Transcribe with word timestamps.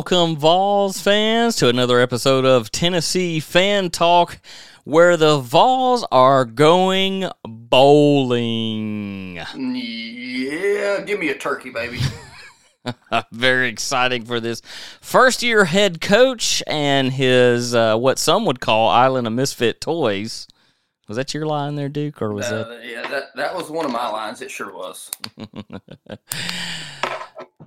Welcome, 0.00 0.36
Vols 0.36 0.98
fans, 0.98 1.56
to 1.56 1.68
another 1.68 2.00
episode 2.00 2.46
of 2.46 2.70
Tennessee 2.70 3.38
Fan 3.38 3.90
Talk, 3.90 4.40
where 4.84 5.18
the 5.18 5.36
Vols 5.40 6.06
are 6.10 6.46
going 6.46 7.28
bowling. 7.46 9.36
Yeah, 9.36 11.02
give 11.02 11.18
me 11.20 11.28
a 11.28 11.34
turkey, 11.36 11.68
baby. 11.68 12.00
Very 13.30 13.68
exciting 13.68 14.24
for 14.24 14.40
this 14.40 14.62
first 15.02 15.42
year 15.42 15.66
head 15.66 16.00
coach 16.00 16.62
and 16.66 17.12
his, 17.12 17.74
uh, 17.74 17.94
what 17.98 18.18
some 18.18 18.46
would 18.46 18.58
call 18.60 18.88
Island 18.88 19.26
of 19.26 19.34
Misfit 19.34 19.82
Toys. 19.82 20.48
Was 21.08 21.18
that 21.18 21.34
your 21.34 21.44
line 21.44 21.74
there, 21.74 21.90
Duke, 21.90 22.22
or 22.22 22.32
was 22.32 22.46
Uh, 22.46 22.64
that? 22.70 22.86
yeah, 22.86 23.06
that 23.10 23.36
that 23.36 23.54
was 23.54 23.68
one 23.68 23.84
of 23.84 23.92
my 23.92 24.08
lines. 24.08 24.40
It 24.40 24.50
sure 24.50 24.72
was. 24.72 25.10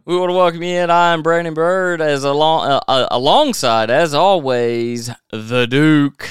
We 0.06 0.18
want 0.18 0.32
to 0.32 0.34
welcome 0.34 0.62
you 0.62 0.80
in. 0.80 0.90
I'm 0.92 1.24
Brandon 1.24 1.54
Bird, 1.54 2.02
as 2.02 2.26
along 2.26 2.70
uh, 2.70 2.82
uh, 2.90 3.08
alongside, 3.10 3.90
as 3.90 4.14
always, 4.14 5.10
the 5.32 5.66
Duke. 5.66 6.30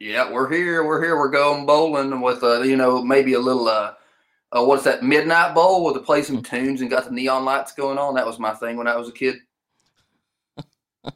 Yeah, 0.00 0.32
we're 0.32 0.50
here. 0.52 0.84
We're 0.84 1.00
here. 1.00 1.16
We're 1.16 1.30
going 1.30 1.66
bowling 1.66 2.20
with 2.20 2.42
uh, 2.42 2.62
you 2.62 2.76
know, 2.76 3.00
maybe 3.00 3.34
a 3.34 3.38
little 3.38 3.68
uh, 3.68 3.94
uh 4.50 4.64
what's 4.64 4.82
that 4.84 5.04
midnight 5.04 5.54
bowl 5.54 5.84
where 5.84 5.94
they 5.94 6.00
play 6.00 6.22
some 6.22 6.42
tunes 6.42 6.80
and 6.80 6.90
got 6.90 7.04
the 7.04 7.12
neon 7.12 7.44
lights 7.44 7.70
going 7.74 7.96
on. 7.96 8.14
That 8.14 8.26
was 8.26 8.40
my 8.40 8.54
thing 8.54 8.76
when 8.76 8.88
I 8.88 8.96
was 8.96 9.08
a 9.08 9.12
kid. 9.12 9.36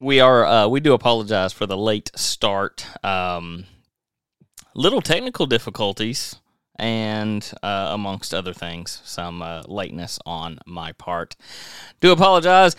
We 0.00 0.20
are. 0.20 0.44
Uh, 0.44 0.68
we 0.68 0.78
do 0.78 0.92
apologize 0.92 1.52
for 1.52 1.66
the 1.66 1.76
late 1.76 2.12
start. 2.14 2.86
Um, 3.04 3.64
little 4.78 5.02
technical 5.02 5.44
difficulties, 5.44 6.36
and 6.76 7.52
uh, 7.64 7.88
amongst 7.90 8.32
other 8.32 8.54
things, 8.54 9.02
some 9.04 9.42
uh, 9.42 9.62
lateness 9.66 10.20
on 10.24 10.60
my 10.64 10.92
part. 10.92 11.34
Do 12.00 12.12
apologize. 12.12 12.76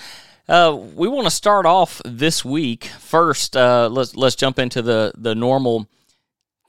Uh, 0.48 0.76
we 0.96 1.10
want 1.10 1.26
to 1.26 1.32
start 1.32 1.66
off 1.66 2.02
this 2.06 2.44
week 2.46 2.86
first. 2.86 3.56
Uh, 3.56 3.90
let's 3.92 4.16
let's 4.16 4.36
jump 4.36 4.58
into 4.58 4.82
the 4.82 5.12
the 5.16 5.36
normal. 5.36 5.88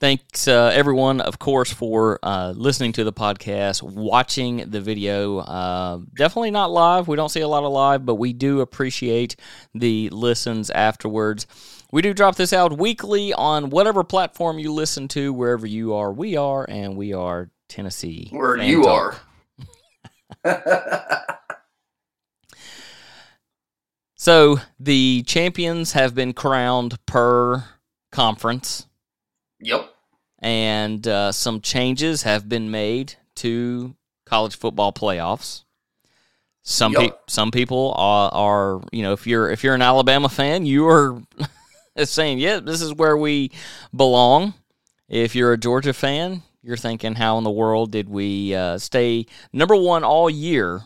Thanks 0.01 0.47
uh, 0.47 0.71
everyone, 0.73 1.21
of 1.21 1.37
course, 1.37 1.71
for 1.71 2.17
uh, 2.23 2.53
listening 2.55 2.91
to 2.93 3.03
the 3.03 3.13
podcast, 3.13 3.83
watching 3.83 4.67
the 4.71 4.81
video. 4.81 5.37
Uh, 5.37 5.99
definitely 6.15 6.49
not 6.49 6.71
live. 6.71 7.07
We 7.07 7.15
don't 7.15 7.29
see 7.29 7.41
a 7.41 7.47
lot 7.47 7.63
of 7.63 7.71
live, 7.71 8.03
but 8.03 8.15
we 8.15 8.33
do 8.33 8.61
appreciate 8.61 9.35
the 9.75 10.09
listens 10.09 10.71
afterwards. 10.71 11.45
We 11.91 12.01
do 12.01 12.15
drop 12.15 12.35
this 12.35 12.51
out 12.51 12.79
weekly 12.79 13.31
on 13.31 13.69
whatever 13.69 14.03
platform 14.03 14.57
you 14.57 14.73
listen 14.73 15.07
to, 15.09 15.31
wherever 15.31 15.67
you 15.67 15.93
are. 15.93 16.11
We 16.11 16.35
are, 16.35 16.65
and 16.67 16.97
we 16.97 17.13
are 17.13 17.51
Tennessee. 17.69 18.29
Where 18.31 18.57
you 18.57 18.81
Talk. 18.83 19.21
are. 20.43 21.27
So 24.15 24.57
the 24.79 25.23
champions 25.25 25.93
have 25.93 26.13
been 26.13 26.33
crowned 26.33 27.03
per 27.07 27.65
conference, 28.11 28.85
yep. 29.61 29.93
and 30.39 31.07
uh, 31.07 31.31
some 31.31 31.61
changes 31.61 32.23
have 32.23 32.49
been 32.49 32.71
made 32.71 33.15
to 33.35 33.95
college 34.25 34.55
football 34.57 34.91
playoffs. 34.93 35.63
Some 36.63 36.93
Yep. 36.93 37.01
pe- 37.01 37.17
some 37.27 37.51
people 37.51 37.93
are, 37.97 38.31
are 38.33 38.81
you 38.91 39.01
know 39.03 39.13
if 39.13 39.25
you're 39.25 39.49
if 39.49 39.63
you're 39.63 39.73
an 39.75 39.81
Alabama 39.81 40.29
fan, 40.29 40.65
you 40.65 40.87
are 40.87 41.21
saying 42.03 42.39
yeah 42.39 42.59
this 42.59 42.81
is 42.81 42.93
where 42.93 43.17
we 43.17 43.51
belong. 43.95 44.53
If 45.09 45.35
you're 45.35 45.53
a 45.53 45.57
Georgia 45.57 45.93
fan, 45.93 46.43
you're 46.61 46.77
thinking 46.77 47.15
how 47.15 47.37
in 47.37 47.43
the 47.43 47.51
world 47.51 47.91
did 47.91 48.07
we 48.09 48.53
uh, 48.55 48.77
stay 48.77 49.25
number 49.51 49.75
one 49.75 50.03
all 50.03 50.29
year 50.29 50.83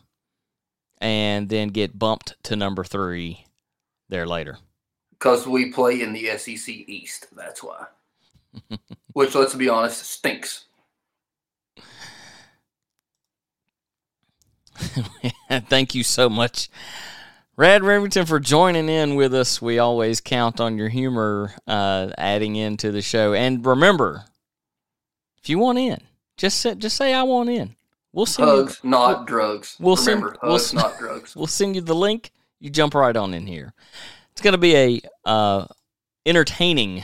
and 1.00 1.50
then 1.50 1.68
get 1.70 2.00
bumped 2.00 2.36
to 2.44 2.56
number 2.56 2.84
three 2.84 3.46
there 4.10 4.26
later. 4.26 4.58
Because 5.12 5.46
we 5.46 5.72
play 5.72 6.02
in 6.02 6.14
the 6.14 6.38
SEC 6.38 6.68
East. 6.70 7.28
That's 7.36 7.62
why. 7.62 7.86
Which, 9.14 9.36
let's 9.36 9.56
be 9.56 9.70
honest, 9.70 10.06
stinks. 10.06 10.66
Thank 15.70 15.96
you 15.96 16.04
so 16.04 16.30
much, 16.30 16.70
Rad 17.56 17.84
Remington, 17.84 18.26
for 18.26 18.40
joining 18.40 18.90
in 18.90 19.16
with 19.16 19.34
us. 19.34 19.62
We 19.62 19.80
always 19.80 20.20
count 20.20 20.60
on 20.60 20.78
your 20.78 20.90
humor 20.90 21.54
uh, 21.68 22.10
adding 22.18 22.56
into 22.58 22.92
the 22.92 23.02
show. 23.02 23.34
And 23.34 23.66
remember, 23.66 24.26
if 25.42 25.48
you 25.50 25.60
want 25.60 25.78
in, 25.78 26.00
just 26.38 26.60
say, 26.60 26.76
just 26.76 26.98
say 26.98 27.14
I 27.14 27.24
want 27.24 27.50
in. 27.50 27.76
We'll 28.12 28.26
send 28.26 28.50
you, 28.50 28.56
Hugs, 28.56 28.80
not 28.84 29.28
drugs. 29.28 29.76
we'll 29.80 29.96
send- 29.98 30.22
Remember, 30.24 30.40
we'll 30.44 30.52
hugs, 30.54 30.74
not 30.74 30.98
drugs. 31.00 31.36
we'll 31.38 31.48
send 31.48 31.76
you 31.76 31.82
the 31.82 31.96
link. 31.96 32.32
You 32.60 32.70
jump 32.70 32.96
right 32.96 33.16
on 33.16 33.34
in 33.34 33.46
here. 33.48 33.74
It's 34.32 34.42
gonna 34.42 34.58
be 34.58 34.76
a 34.76 35.02
uh, 35.26 35.68
entertaining 36.26 37.04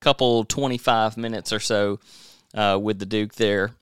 couple 0.00 0.44
twenty 0.44 0.78
five 0.78 1.16
minutes 1.16 1.52
or 1.52 1.60
so 1.60 1.98
uh, 2.54 2.78
with 2.80 2.98
the 2.98 3.06
Duke 3.06 3.34
there, 3.34 3.72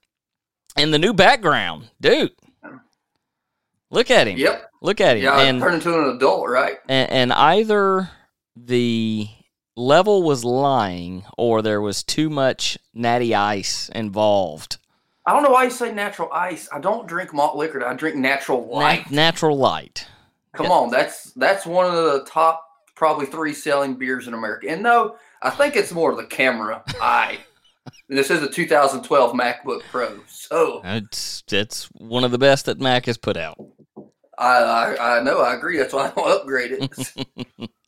and 0.76 0.92
the 0.92 0.98
new 0.98 1.12
background, 1.12 1.90
Duke. 2.00 2.32
Look 3.90 4.10
at 4.10 4.26
him. 4.26 4.38
Yep. 4.38 4.70
Look 4.82 5.00
at 5.00 5.16
him. 5.16 5.22
Yeah, 5.22 5.40
and, 5.40 5.60
turned 5.60 5.76
into 5.76 5.96
an 5.96 6.16
adult, 6.16 6.48
right? 6.48 6.78
and 6.88 7.10
and 7.10 7.32
either 7.32 8.10
the 8.56 9.28
level 9.76 10.22
was 10.22 10.44
lying 10.44 11.24
or 11.36 11.62
there 11.62 11.80
was 11.80 12.02
too 12.02 12.30
much 12.30 12.78
natty 12.92 13.34
ice 13.34 13.88
involved. 13.90 14.78
I 15.26 15.32
don't 15.32 15.42
know 15.42 15.50
why 15.50 15.64
you 15.64 15.70
say 15.70 15.92
natural 15.92 16.30
ice. 16.32 16.68
I 16.72 16.80
don't 16.80 17.06
drink 17.06 17.32
malt 17.32 17.56
liquor. 17.56 17.84
I 17.84 17.94
drink 17.94 18.16
natural 18.16 18.66
Na- 18.66 18.76
light. 18.78 19.10
natural 19.10 19.56
light. 19.56 20.06
Come 20.54 20.70
on, 20.70 20.90
that's 20.90 21.32
that's 21.32 21.66
one 21.66 21.86
of 21.86 21.94
the 21.94 22.24
top 22.28 22.64
probably 22.94 23.26
three 23.26 23.54
selling 23.54 23.94
beers 23.94 24.28
in 24.28 24.34
America. 24.34 24.68
And 24.68 24.82
no, 24.82 25.16
I 25.44 25.50
think 25.50 25.76
it's 25.76 25.92
more 25.92 26.16
the 26.16 26.24
camera 26.24 26.82
eye. 27.00 27.38
And 28.08 28.18
this 28.18 28.30
is 28.30 28.42
a 28.42 28.48
2012 28.48 29.32
MacBook 29.34 29.82
Pro, 29.90 30.18
so 30.26 30.80
It's 30.84 31.44
it's 31.52 31.84
one 31.92 32.24
of 32.24 32.30
the 32.32 32.38
best 32.38 32.66
that 32.66 32.80
Mac 32.80 33.06
has 33.06 33.16
put 33.18 33.36
out. 33.36 33.56
I 34.38 34.96
I, 34.98 35.18
I 35.18 35.22
know 35.22 35.38
I 35.40 35.54
agree. 35.54 35.78
That's 35.78 35.92
why 35.92 36.06
I 36.08 36.10
don't 36.10 36.40
upgrade 36.40 36.72
it. 36.72 37.70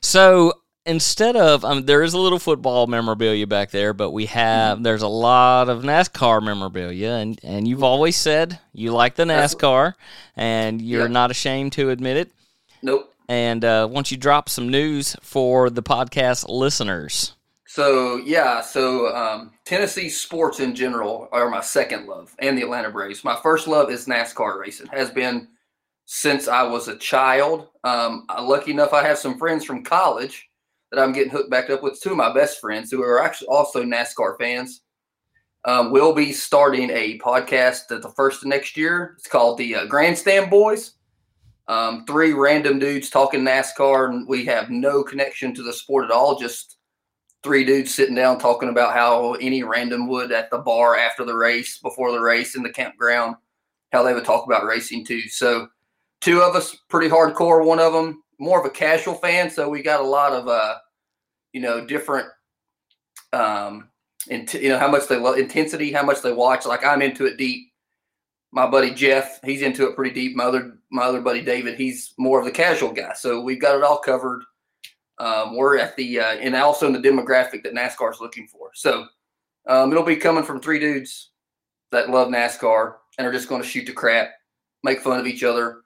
So 0.00 0.52
instead 0.86 1.36
of 1.36 1.64
um, 1.64 1.84
there 1.84 2.02
is 2.02 2.14
a 2.14 2.18
little 2.18 2.38
football 2.38 2.86
memorabilia 2.86 3.46
back 3.46 3.70
there, 3.70 3.92
but 3.92 4.12
we 4.12 4.26
have 4.26 4.82
there's 4.82 5.02
a 5.02 5.08
lot 5.08 5.68
of 5.68 5.82
NASCAR 5.82 6.42
memorabilia, 6.42 7.10
and 7.10 7.38
and 7.42 7.66
you've 7.68 7.82
always 7.82 8.16
said 8.16 8.58
you 8.72 8.92
like 8.92 9.16
the 9.16 9.24
NASCAR, 9.24 9.94
and 10.36 10.80
you're 10.80 11.02
Yeah. 11.02 11.08
not 11.08 11.30
ashamed 11.30 11.72
to 11.72 11.90
admit 11.90 12.16
it. 12.16 12.32
nope. 12.82 13.12
And 13.28 13.64
uh, 13.64 13.88
once 13.90 14.10
you 14.10 14.16
drop 14.16 14.48
some 14.48 14.70
news 14.70 15.16
for 15.20 15.68
the 15.70 15.82
podcast 15.82 16.48
listeners, 16.48 17.34
So 17.66 18.16
yeah, 18.16 18.62
so 18.62 19.14
um, 19.14 19.52
Tennessee 19.66 20.08
sports 20.08 20.60
in 20.60 20.74
general 20.74 21.28
are 21.32 21.50
my 21.50 21.60
second 21.60 22.06
love, 22.06 22.34
and 22.38 22.56
the 22.56 22.62
Atlanta 22.62 22.90
Braves. 22.90 23.24
My 23.24 23.36
first 23.42 23.68
love 23.68 23.90
is 23.90 24.06
NASCAR 24.06 24.58
racing. 24.58 24.86
Has 24.86 25.10
been 25.10 25.48
since 26.06 26.48
I 26.48 26.62
was 26.62 26.88
a 26.88 26.96
child. 26.96 27.68
Um, 27.84 28.24
lucky 28.40 28.70
enough, 28.70 28.94
I 28.94 29.02
have 29.06 29.18
some 29.18 29.38
friends 29.38 29.66
from 29.66 29.84
college 29.84 30.48
that 30.90 30.98
I'm 30.98 31.12
getting 31.12 31.30
hooked 31.30 31.50
back 31.50 31.68
up 31.68 31.82
with. 31.82 32.00
Two 32.00 32.12
of 32.12 32.16
my 32.16 32.32
best 32.32 32.60
friends 32.62 32.90
who 32.90 33.02
are 33.02 33.22
actually 33.22 33.48
also 33.48 33.82
NASCAR 33.82 34.38
fans. 34.38 34.80
Um, 35.66 35.90
we'll 35.90 36.14
be 36.14 36.32
starting 36.32 36.88
a 36.88 37.18
podcast 37.18 37.90
at 37.90 38.00
the 38.00 38.12
first 38.16 38.42
of 38.42 38.48
next 38.48 38.74
year. 38.74 39.16
It's 39.18 39.28
called 39.28 39.58
the 39.58 39.74
uh, 39.74 39.84
Grandstand 39.84 40.48
Boys. 40.48 40.94
Um, 41.68 42.04
three 42.06 42.32
random 42.32 42.78
dudes 42.78 43.10
talking 43.10 43.42
NASCAR, 43.42 44.08
and 44.08 44.26
we 44.26 44.44
have 44.46 44.70
no 44.70 45.02
connection 45.02 45.54
to 45.54 45.62
the 45.62 45.72
sport 45.72 46.06
at 46.06 46.10
all. 46.10 46.38
Just 46.38 46.78
three 47.42 47.64
dudes 47.64 47.94
sitting 47.94 48.14
down 48.14 48.38
talking 48.38 48.70
about 48.70 48.94
how 48.94 49.34
any 49.34 49.62
random 49.62 50.08
would 50.08 50.32
at 50.32 50.50
the 50.50 50.58
bar 50.58 50.96
after 50.96 51.24
the 51.24 51.36
race, 51.36 51.78
before 51.78 52.10
the 52.10 52.20
race, 52.20 52.56
in 52.56 52.62
the 52.62 52.70
campground, 52.70 53.36
how 53.92 54.02
they 54.02 54.14
would 54.14 54.24
talk 54.24 54.46
about 54.46 54.64
racing 54.64 55.04
too. 55.04 55.20
So, 55.28 55.68
two 56.20 56.40
of 56.40 56.56
us 56.56 56.74
pretty 56.88 57.08
hardcore. 57.08 57.64
One 57.64 57.78
of 57.78 57.92
them 57.92 58.22
more 58.38 58.60
of 58.60 58.66
a 58.66 58.70
casual 58.70 59.14
fan. 59.14 59.50
So 59.50 59.68
we 59.68 59.82
got 59.82 60.00
a 60.00 60.06
lot 60.06 60.32
of, 60.32 60.48
uh, 60.48 60.76
you 61.52 61.60
know, 61.60 61.84
different, 61.84 62.28
um, 63.32 63.90
int- 64.28 64.54
you 64.54 64.68
know, 64.68 64.78
how 64.78 64.88
much 64.90 65.08
they 65.08 65.16
love 65.16 65.38
intensity, 65.38 65.92
how 65.92 66.04
much 66.04 66.22
they 66.22 66.32
watch. 66.32 66.66
Like 66.66 66.84
I'm 66.84 67.02
into 67.02 67.26
it 67.26 67.36
deep. 67.36 67.72
My 68.50 68.66
buddy 68.66 68.92
Jeff, 68.92 69.40
he's 69.44 69.62
into 69.62 69.86
it 69.88 69.94
pretty 69.94 70.14
deep. 70.14 70.36
My 70.36 70.44
other 70.44 70.78
my 70.90 71.02
other 71.02 71.20
buddy 71.20 71.42
David, 71.42 71.78
he's 71.78 72.14
more 72.18 72.38
of 72.38 72.44
the 72.44 72.50
casual 72.50 72.92
guy. 72.92 73.12
So 73.14 73.40
we've 73.40 73.60
got 73.60 73.76
it 73.76 73.82
all 73.82 73.98
covered. 73.98 74.42
Um, 75.18 75.56
we're 75.56 75.78
at 75.78 75.96
the 75.96 76.20
uh, 76.20 76.36
and 76.36 76.54
also 76.54 76.86
in 76.86 76.92
the 76.92 77.08
demographic 77.08 77.62
that 77.64 77.74
NASCAR 77.74 78.12
is 78.12 78.20
looking 78.20 78.46
for. 78.48 78.70
So 78.74 79.06
um, 79.68 79.90
it'll 79.90 80.04
be 80.04 80.16
coming 80.16 80.44
from 80.44 80.60
three 80.60 80.78
dudes 80.78 81.30
that 81.90 82.08
love 82.10 82.28
NASCAR 82.28 82.94
and 83.18 83.26
are 83.26 83.32
just 83.32 83.48
going 83.48 83.60
to 83.62 83.68
shoot 83.68 83.86
the 83.86 83.92
crap, 83.92 84.30
make 84.82 85.00
fun 85.00 85.18
of 85.18 85.26
each 85.26 85.42
other, 85.42 85.82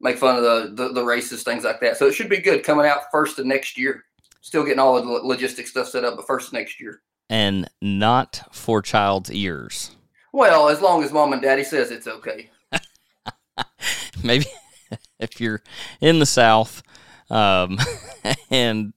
make 0.00 0.18
fun 0.18 0.36
of 0.36 0.42
the, 0.42 0.72
the 0.74 0.92
the 0.92 1.04
races, 1.04 1.42
things 1.42 1.64
like 1.64 1.80
that. 1.80 1.96
So 1.96 2.06
it 2.06 2.12
should 2.12 2.28
be 2.28 2.38
good 2.38 2.62
coming 2.62 2.86
out 2.86 3.10
first 3.10 3.38
of 3.38 3.46
next 3.46 3.76
year. 3.78 4.04
Still 4.40 4.62
getting 4.64 4.78
all 4.78 4.94
the 5.00 5.08
lo- 5.08 5.24
logistic 5.24 5.66
stuff 5.66 5.88
set 5.88 6.04
up, 6.04 6.14
but 6.16 6.26
first 6.26 6.52
next 6.52 6.78
year. 6.80 7.00
and 7.30 7.68
not 7.82 8.42
for 8.52 8.80
child's 8.82 9.32
ears. 9.32 9.96
Well, 10.32 10.68
as 10.68 10.80
long 10.80 11.02
as 11.02 11.12
mom 11.12 11.32
and 11.32 11.42
daddy 11.42 11.64
says 11.64 11.90
it's 11.90 12.06
okay. 12.06 12.50
Maybe 14.22 14.46
if 15.18 15.40
you're 15.40 15.62
in 16.00 16.18
the 16.18 16.26
South, 16.26 16.82
um, 17.30 17.78
and 18.50 18.92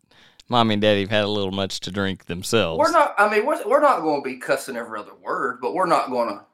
mommy 0.49 0.73
and 0.73 0.81
daddy 0.81 1.01
have 1.01 1.09
had 1.09 1.23
a 1.23 1.29
little 1.29 1.51
much 1.51 1.79
to 1.81 1.91
drink 1.91 2.25
themselves. 2.25 2.79
We're 2.79 2.91
not. 2.91 3.15
I 3.17 3.29
mean, 3.29 3.45
we're, 3.45 3.67
we're 3.67 3.81
not 3.81 4.01
going 4.01 4.23
to 4.23 4.29
be 4.29 4.37
cussing 4.37 4.75
every 4.75 4.99
other 4.99 5.15
word, 5.21 5.59
but 5.61 5.73
we're 5.73 5.85
not 5.85 6.09
going 6.09 6.29
to. 6.29 6.45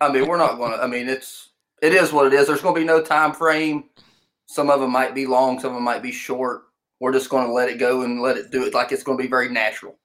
I 0.00 0.12
mean, 0.12 0.26
we're 0.26 0.38
not 0.38 0.58
going 0.58 0.72
to. 0.72 0.78
I 0.78 0.86
mean, 0.86 1.08
it's 1.08 1.50
it 1.82 1.92
is 1.92 2.12
what 2.12 2.26
it 2.26 2.32
is. 2.32 2.46
There's 2.46 2.62
going 2.62 2.74
to 2.74 2.80
be 2.80 2.86
no 2.86 3.02
time 3.02 3.32
frame. 3.32 3.84
Some 4.46 4.70
of 4.70 4.80
them 4.80 4.92
might 4.92 5.14
be 5.14 5.26
long. 5.26 5.60
Some 5.60 5.70
of 5.70 5.76
them 5.76 5.84
might 5.84 6.02
be 6.02 6.12
short. 6.12 6.62
We're 7.00 7.12
just 7.12 7.30
going 7.30 7.46
to 7.46 7.52
let 7.52 7.68
it 7.68 7.78
go 7.78 8.02
and 8.02 8.20
let 8.20 8.36
it 8.36 8.50
do 8.50 8.64
it 8.64 8.74
like 8.74 8.90
it's 8.92 9.02
going 9.02 9.18
to 9.18 9.22
be 9.22 9.28
very 9.28 9.48
natural. 9.48 9.98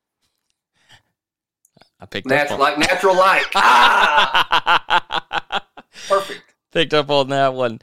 I 2.03 2.05
picked 2.05 2.27
Natural, 2.27 2.55
up 2.55 2.59
like 2.59 2.77
natural 2.77 3.15
light. 3.15 3.45
Ah, 3.55 5.65
perfect. 6.09 6.41
picked 6.73 6.93
up 6.93 7.09
on 7.09 7.29
that 7.29 7.53
one. 7.53 7.79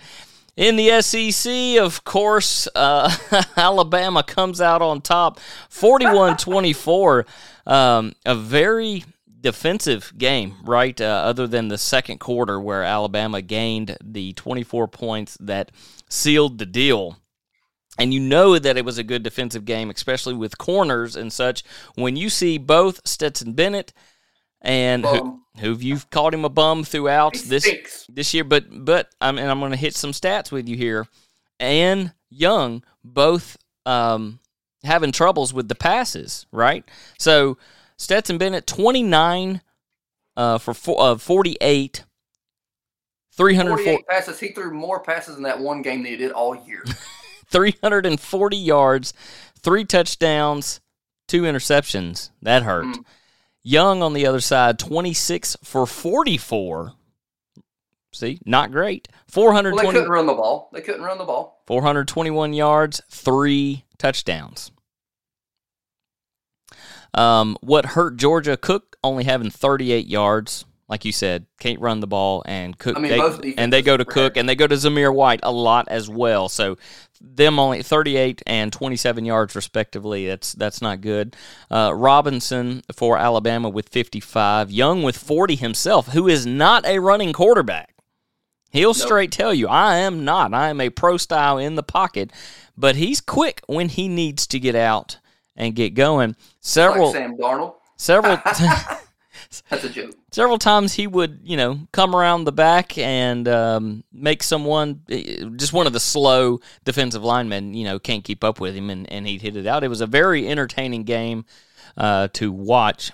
In 0.58 0.76
the 0.76 1.00
SEC, 1.00 1.78
of 1.82 2.04
course, 2.04 2.68
uh, 2.74 3.10
Alabama 3.56 4.22
comes 4.22 4.60
out 4.60 4.82
on 4.82 5.00
top 5.00 5.40
41 5.70 6.36
24. 6.36 7.24
Um, 7.66 8.14
a 8.26 8.34
very 8.34 9.04
defensive 9.40 10.12
game, 10.18 10.56
right? 10.64 10.98
Uh, 11.00 11.04
other 11.04 11.46
than 11.46 11.68
the 11.68 11.78
second 11.78 12.18
quarter, 12.18 12.58
where 12.58 12.82
Alabama 12.82 13.42
gained 13.42 13.96
the 14.02 14.32
24 14.32 14.88
points 14.88 15.36
that 15.40 15.70
sealed 16.08 16.58
the 16.58 16.66
deal. 16.66 17.18
And 17.96 18.12
you 18.12 18.18
know 18.18 18.58
that 18.58 18.76
it 18.76 18.84
was 18.84 18.98
a 18.98 19.04
good 19.04 19.22
defensive 19.22 19.66
game, 19.66 19.88
especially 19.90 20.34
with 20.34 20.58
corners 20.58 21.14
and 21.14 21.32
such. 21.32 21.62
When 21.94 22.16
you 22.16 22.28
see 22.28 22.58
both 22.58 23.06
Stetson 23.06 23.52
Bennett 23.52 23.92
and 24.62 25.04
who, 25.04 25.40
who 25.58 25.76
you've 25.78 26.10
called 26.10 26.34
him 26.34 26.44
a 26.44 26.48
bum 26.48 26.84
throughout 26.84 27.36
He 27.36 27.48
this 27.48 27.64
stinks. 27.64 28.06
this 28.08 28.34
year, 28.34 28.44
but 28.44 28.66
but 28.84 29.08
I 29.20 29.32
mean, 29.32 29.46
I'm 29.46 29.60
going 29.60 29.72
to 29.72 29.76
hit 29.76 29.94
some 29.94 30.12
stats 30.12 30.52
with 30.52 30.68
you 30.68 30.76
here. 30.76 31.06
And 31.58 32.12
Young 32.30 32.82
both 33.04 33.56
um, 33.84 34.40
having 34.84 35.12
troubles 35.12 35.52
with 35.52 35.68
the 35.68 35.74
passes, 35.74 36.46
right? 36.52 36.84
So 37.18 37.58
Stetson 37.96 38.38
Bennett 38.38 38.66
29 38.66 39.60
uh, 40.36 40.58
for 40.58 40.72
four, 40.74 41.02
uh, 41.02 41.16
48, 41.16 42.04
304, 43.32 43.76
48 43.76 44.06
passes. 44.08 44.40
He 44.40 44.48
threw 44.48 44.72
more 44.72 45.00
passes 45.00 45.36
in 45.36 45.42
that 45.42 45.60
one 45.60 45.82
game 45.82 46.02
than 46.02 46.12
he 46.12 46.16
did 46.16 46.32
all 46.32 46.54
year. 46.66 46.84
340 47.50 48.56
yards, 48.56 49.12
three 49.58 49.84
touchdowns, 49.84 50.80
two 51.28 51.42
interceptions. 51.42 52.30
That 52.42 52.62
hurt. 52.62 52.86
Mm. 52.86 53.04
Young 53.62 54.02
on 54.02 54.14
the 54.14 54.26
other 54.26 54.40
side, 54.40 54.78
26 54.78 55.56
for 55.62 55.86
44. 55.86 56.94
See, 58.12 58.40
not 58.44 58.72
great. 58.72 59.08
Well, 59.72 59.86
they 59.86 59.92
couldn't 59.92 60.10
run 60.10 60.26
the 60.26 60.34
ball. 60.34 60.70
They 60.72 60.80
couldn't 60.80 61.02
run 61.02 61.18
the 61.18 61.24
ball. 61.24 61.62
421 61.66 62.52
yards, 62.54 63.00
three 63.08 63.84
touchdowns. 63.98 64.72
Um, 67.14 67.56
what 67.60 67.86
hurt 67.86 68.16
Georgia? 68.16 68.56
Cook 68.56 68.96
only 69.04 69.24
having 69.24 69.50
38 69.50 70.06
yards. 70.06 70.64
Like 70.90 71.04
you 71.04 71.12
said, 71.12 71.46
can't 71.60 71.80
run 71.80 72.00
the 72.00 72.06
ball, 72.08 72.42
and 72.46 72.76
Cook. 72.76 72.96
I 72.96 73.00
mean, 73.00 73.12
they- 73.12 73.54
and 73.56 73.72
they 73.72 73.80
go 73.80 73.96
to 73.96 74.04
Cook, 74.04 74.36
and 74.36 74.48
they 74.48 74.56
go 74.56 74.66
to 74.66 74.74
Zamir 74.74 75.14
White 75.14 75.40
a 75.42 75.52
lot 75.52 75.86
as 75.88 76.10
well. 76.10 76.48
So 76.48 76.76
them 77.20 77.58
only 77.60 77.82
38 77.82 78.42
and 78.46 78.72
27 78.72 79.24
yards 79.24 79.54
respectively. 79.54 80.26
That's 80.26 80.52
that's 80.52 80.82
not 80.82 81.00
good. 81.00 81.36
Uh, 81.70 81.92
Robinson 81.94 82.82
for 82.92 83.16
Alabama 83.16 83.68
with 83.68 83.88
55. 83.88 84.70
Young 84.72 85.02
with 85.04 85.16
40 85.16 85.54
himself, 85.54 86.08
who 86.08 86.26
is 86.26 86.44
not 86.44 86.84
a 86.84 86.98
running 86.98 87.32
quarterback. 87.32 87.94
He'll 88.72 88.94
straight 88.94 89.30
tell 89.32 89.52
you, 89.54 89.68
I 89.68 89.96
am 89.98 90.24
not. 90.24 90.52
I 90.54 90.70
am 90.70 90.80
a 90.80 90.90
pro 90.90 91.16
style 91.18 91.58
in 91.58 91.74
the 91.76 91.82
pocket, 91.82 92.32
but 92.76 92.96
he's 92.96 93.20
quick 93.20 93.62
when 93.66 93.88
he 93.90 94.08
needs 94.08 94.46
to 94.48 94.58
get 94.60 94.74
out 94.74 95.18
and 95.56 95.74
get 95.74 95.94
going. 95.94 96.34
Several 96.60 97.06
Like 97.06 97.14
Sam 97.16 97.36
Darnold. 97.36 97.74
several 97.96 98.38
That's 99.68 99.84
a 99.84 99.90
joke. 99.90 100.14
several 100.30 100.58
times 100.58 100.94
he 100.94 101.06
would, 101.06 101.40
you 101.42 101.56
know, 101.56 101.80
come 101.92 102.14
around 102.14 102.44
the 102.44 102.52
back 102.52 102.96
and 102.98 103.48
um, 103.48 104.04
make 104.12 104.42
someone, 104.42 105.02
eh, 105.10 105.44
just 105.56 105.72
one 105.72 105.86
of 105.86 105.92
the 105.92 106.00
slow 106.00 106.60
defensive 106.84 107.24
linemen, 107.24 107.74
you 107.74 107.84
know, 107.84 107.98
can't 107.98 108.22
keep 108.22 108.44
up 108.44 108.60
with 108.60 108.74
him, 108.74 108.90
and, 108.90 109.10
and 109.10 109.26
he'd 109.26 109.42
hit 109.42 109.56
it 109.56 109.66
out. 109.66 109.82
It 109.82 109.88
was 109.88 110.00
a 110.00 110.06
very 110.06 110.46
entertaining 110.48 111.04
game 111.04 111.44
uh, 111.96 112.28
to 112.34 112.52
watch. 112.52 113.10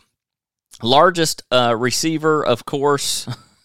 Largest 0.82 1.42
uh, 1.50 1.74
receiver, 1.76 2.44
of 2.44 2.66
course, 2.66 3.26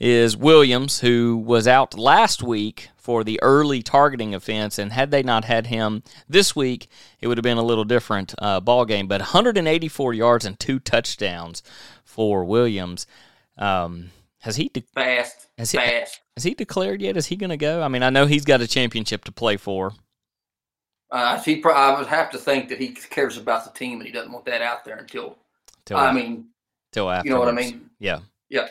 is 0.00 0.34
Williams, 0.36 1.00
who 1.00 1.36
was 1.36 1.68
out 1.68 1.96
last 1.98 2.42
week 2.42 2.88
for 2.96 3.22
the 3.22 3.38
early 3.42 3.82
targeting 3.82 4.34
offense, 4.34 4.78
and 4.78 4.92
had 4.92 5.10
they 5.10 5.22
not 5.22 5.44
had 5.44 5.66
him 5.66 6.02
this 6.28 6.56
week, 6.56 6.88
it 7.20 7.26
would 7.26 7.36
have 7.36 7.42
been 7.42 7.58
a 7.58 7.62
little 7.62 7.84
different 7.84 8.34
uh, 8.38 8.60
ball 8.60 8.86
game. 8.86 9.06
But 9.06 9.20
184 9.20 10.14
yards 10.14 10.44
and 10.46 10.58
two 10.58 10.78
touchdowns 10.78 11.62
for 12.02 12.44
Williams. 12.44 13.06
Um, 13.58 14.10
has 14.38 14.56
he 14.56 14.68
de- 14.70 14.80
Fast. 14.94 15.48
Has 15.58 15.70
he- 15.72 15.78
fast. 15.78 16.20
has 16.34 16.44
he 16.44 16.54
declared 16.54 17.02
yet? 17.02 17.18
Is 17.18 17.26
he 17.26 17.36
going 17.36 17.50
to 17.50 17.58
go? 17.58 17.82
I 17.82 17.88
mean, 17.88 18.02
I 18.02 18.08
know 18.08 18.24
he's 18.24 18.46
got 18.46 18.62
a 18.62 18.66
championship 18.66 19.24
to 19.24 19.32
play 19.32 19.58
for. 19.58 19.92
Uh, 21.10 21.38
he, 21.42 21.56
pro- 21.56 21.74
I 21.74 21.98
would 21.98 22.06
have 22.06 22.30
to 22.30 22.38
think 22.38 22.68
that 22.70 22.78
he 22.78 22.88
cares 22.88 23.36
about 23.36 23.64
the 23.64 23.78
team 23.78 23.98
and 23.98 24.06
he 24.06 24.12
doesn't 24.12 24.32
want 24.32 24.46
that 24.46 24.62
out 24.62 24.84
there 24.84 24.96
until. 24.96 25.36
Till, 25.84 25.96
I 25.98 26.12
mean, 26.12 26.46
until 26.92 27.10
after. 27.10 27.28
you 27.28 27.34
know 27.34 27.40
what 27.40 27.48
I 27.48 27.52
mean? 27.52 27.90
Yeah. 27.98 28.20
Yeah. 28.48 28.68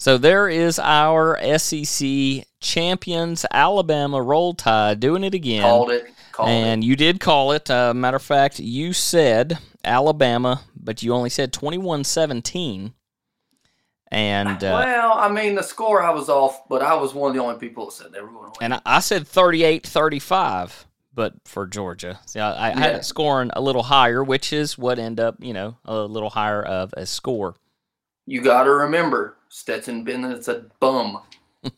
So 0.00 0.16
there 0.16 0.48
is 0.48 0.78
our 0.78 1.38
SEC 1.58 2.46
champions, 2.58 3.44
Alabama 3.50 4.22
Roll 4.22 4.54
Tide, 4.54 4.98
doing 4.98 5.22
it 5.22 5.34
again. 5.34 5.60
Called 5.60 5.90
it. 5.90 6.06
Called 6.32 6.48
and 6.48 6.82
you 6.82 6.96
did 6.96 7.20
call 7.20 7.52
it. 7.52 7.70
Uh, 7.70 7.92
matter 7.92 8.16
of 8.16 8.22
fact, 8.22 8.58
you 8.58 8.94
said 8.94 9.58
Alabama, 9.84 10.62
but 10.74 11.02
you 11.02 11.12
only 11.12 11.28
said 11.28 11.52
21 11.52 12.04
17. 12.04 12.94
And 14.10 14.64
uh, 14.64 14.82
well, 14.82 15.12
I 15.18 15.28
mean, 15.28 15.54
the 15.54 15.62
score 15.62 16.02
I 16.02 16.08
was 16.08 16.30
off, 16.30 16.66
but 16.66 16.80
I 16.80 16.94
was 16.94 17.12
one 17.12 17.32
of 17.32 17.36
the 17.36 17.42
only 17.42 17.58
people 17.58 17.84
that 17.84 17.92
said 17.92 18.10
they 18.10 18.22
were 18.22 18.28
going 18.28 18.50
to 18.50 18.58
win. 18.58 18.72
and 18.72 18.80
I, 18.86 19.00
said 19.00 19.28
38 19.28 19.86
35, 19.86 20.86
but 21.12 21.34
for 21.44 21.66
Georgia. 21.66 22.20
See, 22.24 22.40
I, 22.40 22.70
I 22.70 22.70
had 22.70 22.96
it 22.96 23.04
scoring 23.04 23.50
a 23.52 23.60
little 23.60 23.82
higher, 23.82 24.24
which 24.24 24.54
is 24.54 24.78
what 24.78 24.98
end 24.98 25.20
up, 25.20 25.36
you 25.40 25.52
know, 25.52 25.76
a 25.84 25.98
little 26.04 26.30
higher 26.30 26.62
of 26.62 26.94
a 26.96 27.04
score. 27.04 27.54
You 28.24 28.40
got 28.40 28.64
to 28.64 28.70
remember, 28.70 29.36
Stetson 29.50 30.04
Bennett's 30.04 30.48
a 30.48 30.66
bum. 30.80 31.20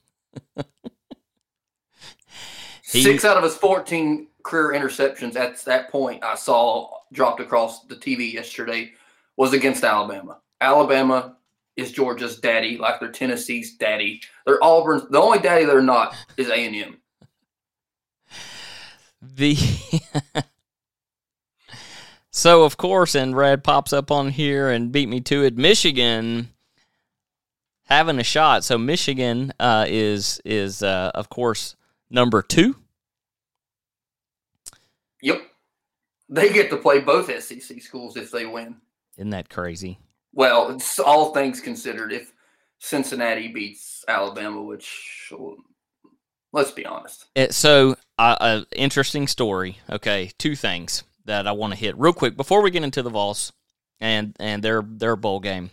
He- 2.84 3.02
Six 3.02 3.24
out 3.24 3.38
of 3.38 3.42
his 3.42 3.56
14 3.56 4.26
career 4.42 4.78
interceptions 4.78 5.34
at 5.34 5.58
that 5.64 5.90
point 5.90 6.22
I 6.22 6.34
saw 6.34 6.90
dropped 7.12 7.40
across 7.40 7.84
the 7.84 7.94
TV 7.96 8.30
yesterday 8.30 8.92
was 9.38 9.54
against 9.54 9.82
Alabama. 9.82 10.38
Alabama 10.60 11.36
is 11.76 11.90
Georgia's 11.90 12.38
daddy, 12.38 12.76
like 12.76 13.00
they're 13.00 13.10
Tennessee's 13.10 13.76
daddy. 13.76 14.20
They're 14.44 14.62
Auburn's. 14.62 15.08
The 15.08 15.18
only 15.18 15.38
daddy 15.38 15.64
they're 15.64 15.80
not 15.80 16.14
is 16.36 16.50
A 16.50 16.54
and 16.54 16.76
M. 16.76 16.98
The 19.22 19.56
so 22.30 22.64
of 22.64 22.76
course, 22.76 23.14
and 23.14 23.34
Red 23.36 23.64
pops 23.64 23.92
up 23.92 24.10
on 24.10 24.30
here 24.30 24.68
and 24.68 24.92
beat 24.92 25.08
me 25.08 25.20
to 25.22 25.44
it. 25.44 25.56
Michigan 25.56 26.50
having 27.84 28.18
a 28.18 28.24
shot. 28.24 28.64
So 28.64 28.78
Michigan 28.78 29.52
uh, 29.58 29.86
is 29.88 30.40
is 30.44 30.82
uh, 30.82 31.10
of 31.14 31.28
course 31.28 31.76
number 32.10 32.42
two. 32.42 32.76
Yep, 35.22 35.42
they 36.28 36.52
get 36.52 36.70
to 36.70 36.76
play 36.76 37.00
both 37.00 37.26
SEC 37.42 37.80
schools 37.80 38.16
if 38.16 38.30
they 38.30 38.46
win. 38.46 38.76
Isn't 39.16 39.30
that 39.30 39.48
crazy? 39.48 39.98
Well, 40.32 40.70
it's 40.70 40.98
all 40.98 41.32
things 41.32 41.60
considered. 41.60 42.12
If 42.12 42.32
Cincinnati 42.78 43.48
beats 43.48 44.04
Alabama, 44.08 44.62
which 44.62 45.30
let's 46.52 46.70
be 46.72 46.84
honest, 46.86 47.26
It, 47.34 47.54
so, 47.54 47.96
uh, 48.18 48.36
uh, 48.40 48.64
interesting 48.74 49.26
story. 49.28 49.78
Okay, 49.88 50.32
two 50.38 50.56
things 50.56 51.04
that 51.24 51.46
I 51.46 51.52
want 51.52 51.72
to 51.72 51.78
hit 51.78 51.96
real 51.98 52.12
quick 52.12 52.36
before 52.36 52.62
we 52.62 52.70
get 52.70 52.82
into 52.82 53.02
the 53.02 53.10
Vols 53.10 53.52
and 54.00 54.34
and 54.40 54.64
their 54.64 54.82
their 54.82 55.14
bowl 55.16 55.38
game 55.40 55.70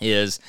is. 0.00 0.40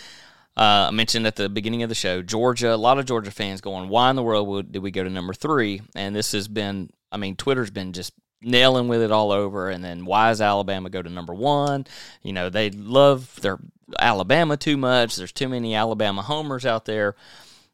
Uh, 0.59 0.87
I 0.89 0.91
mentioned 0.91 1.25
at 1.25 1.37
the 1.37 1.47
beginning 1.47 1.83
of 1.83 1.89
the 1.89 1.95
show, 1.95 2.21
Georgia. 2.21 2.73
A 2.73 2.75
lot 2.75 2.99
of 2.99 3.05
Georgia 3.05 3.31
fans 3.31 3.61
going, 3.61 3.87
"Why 3.87 4.09
in 4.09 4.17
the 4.17 4.23
world 4.23 4.45
would, 4.49 4.73
did 4.73 4.83
we 4.83 4.91
go 4.91 5.05
to 5.05 5.09
number 5.09 5.33
three? 5.33 5.81
And 5.95 6.13
this 6.13 6.33
has 6.33 6.49
been, 6.49 6.89
I 7.13 7.17
mean, 7.17 7.37
Twitter's 7.37 7.71
been 7.71 7.93
just 7.93 8.11
nailing 8.41 8.89
with 8.89 9.01
it 9.01 9.11
all 9.11 9.31
over. 9.31 9.69
And 9.69 9.81
then 9.81 10.03
why 10.03 10.29
does 10.29 10.41
Alabama 10.41 10.89
go 10.89 11.01
to 11.01 11.09
number 11.09 11.33
one? 11.33 11.85
You 12.23 12.33
know, 12.33 12.49
they 12.49 12.71
love 12.71 13.39
their 13.41 13.57
Alabama 13.99 14.57
too 14.57 14.75
much. 14.75 15.15
There's 15.15 15.31
too 15.31 15.47
many 15.47 15.75
Alabama 15.75 16.21
homers 16.21 16.65
out 16.65 16.83
there. 16.83 17.15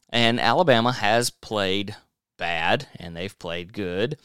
And 0.10 0.40
Alabama 0.40 0.92
has 0.92 1.32
played 1.32 1.96
bad 2.38 2.88
and 2.98 3.16
they've 3.16 3.38
played 3.40 3.74
good. 3.74 4.18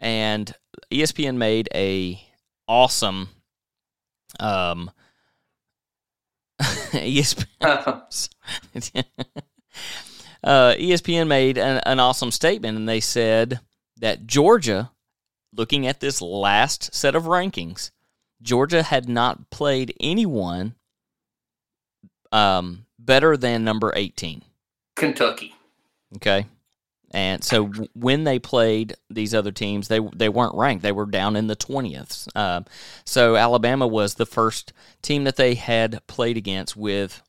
And 0.00 0.52
ESPN 0.90 1.36
made 1.36 1.68
a 1.74 2.20
awesome 2.66 3.28
um 4.38 4.90
ESPN, 6.92 7.46
uh, 10.44 10.74
ESPN 10.74 11.26
made 11.26 11.58
an, 11.58 11.80
an 11.86 12.00
awesome 12.00 12.30
statement, 12.30 12.76
and 12.76 12.88
they 12.88 13.00
said 13.00 13.60
that 13.98 14.26
Georgia, 14.26 14.90
looking 15.54 15.86
at 15.86 16.00
this 16.00 16.20
last 16.20 16.94
set 16.94 17.14
of 17.14 17.24
rankings, 17.24 17.90
Georgia 18.42 18.82
had 18.82 19.08
not 19.08 19.50
played 19.50 19.94
anyone 20.00 20.74
um, 22.32 22.86
better 22.98 23.36
than 23.36 23.64
number 23.64 23.92
18. 23.94 24.42
Kentucky. 24.96 25.54
Okay. 26.16 26.46
And 27.12 27.42
so 27.42 27.66
w- 27.66 27.88
when 27.94 28.24
they 28.24 28.38
played 28.38 28.94
these 29.08 29.34
other 29.34 29.52
teams, 29.52 29.88
they 29.88 30.00
they 30.14 30.28
weren't 30.28 30.54
ranked. 30.54 30.82
They 30.82 30.92
were 30.92 31.06
down 31.06 31.36
in 31.36 31.48
the 31.48 31.56
twentieth. 31.56 32.28
Um, 32.36 32.66
so 33.04 33.36
Alabama 33.36 33.86
was 33.86 34.14
the 34.14 34.26
first 34.26 34.72
team 35.02 35.24
that 35.24 35.36
they 35.36 35.54
had 35.54 36.06
played 36.06 36.36
against 36.36 36.76
with, 36.76 37.22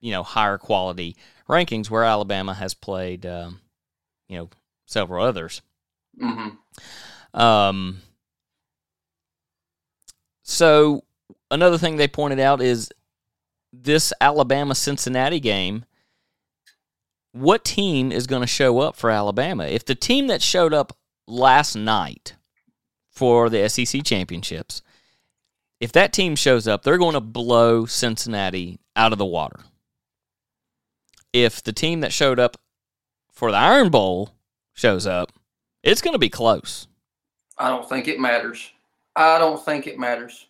you 0.00 0.12
know, 0.12 0.22
higher 0.22 0.58
quality 0.58 1.16
rankings. 1.48 1.90
Where 1.90 2.04
Alabama 2.04 2.54
has 2.54 2.74
played, 2.74 3.26
um, 3.26 3.60
you 4.28 4.38
know, 4.38 4.50
several 4.86 5.24
others. 5.24 5.62
hmm 6.18 6.48
Um, 7.32 8.02
so 10.44 11.02
another 11.50 11.78
thing 11.78 11.96
they 11.96 12.06
pointed 12.06 12.38
out 12.38 12.62
is 12.62 12.90
this 13.72 14.12
Alabama 14.20 14.74
Cincinnati 14.74 15.40
game. 15.40 15.84
What 17.34 17.64
team 17.64 18.12
is 18.12 18.28
going 18.28 18.42
to 18.42 18.46
show 18.46 18.78
up 18.78 18.94
for 18.94 19.10
Alabama? 19.10 19.64
If 19.64 19.84
the 19.84 19.96
team 19.96 20.28
that 20.28 20.40
showed 20.40 20.72
up 20.72 20.96
last 21.26 21.74
night 21.74 22.36
for 23.10 23.50
the 23.50 23.68
SEC 23.68 24.04
championships, 24.04 24.82
if 25.80 25.90
that 25.90 26.12
team 26.12 26.36
shows 26.36 26.68
up, 26.68 26.84
they're 26.84 26.96
going 26.96 27.14
to 27.14 27.20
blow 27.20 27.86
Cincinnati 27.86 28.78
out 28.94 29.10
of 29.10 29.18
the 29.18 29.26
water. 29.26 29.58
If 31.32 31.60
the 31.60 31.72
team 31.72 32.02
that 32.02 32.12
showed 32.12 32.38
up 32.38 32.56
for 33.32 33.50
the 33.50 33.56
Iron 33.56 33.88
Bowl 33.88 34.30
shows 34.72 35.04
up, 35.04 35.32
it's 35.82 36.02
going 36.02 36.14
to 36.14 36.20
be 36.20 36.28
close. 36.28 36.86
I 37.58 37.68
don't 37.68 37.88
think 37.88 38.06
it 38.06 38.20
matters. 38.20 38.70
I 39.16 39.38
don't 39.38 39.62
think 39.64 39.88
it 39.88 39.98
matters. 39.98 40.46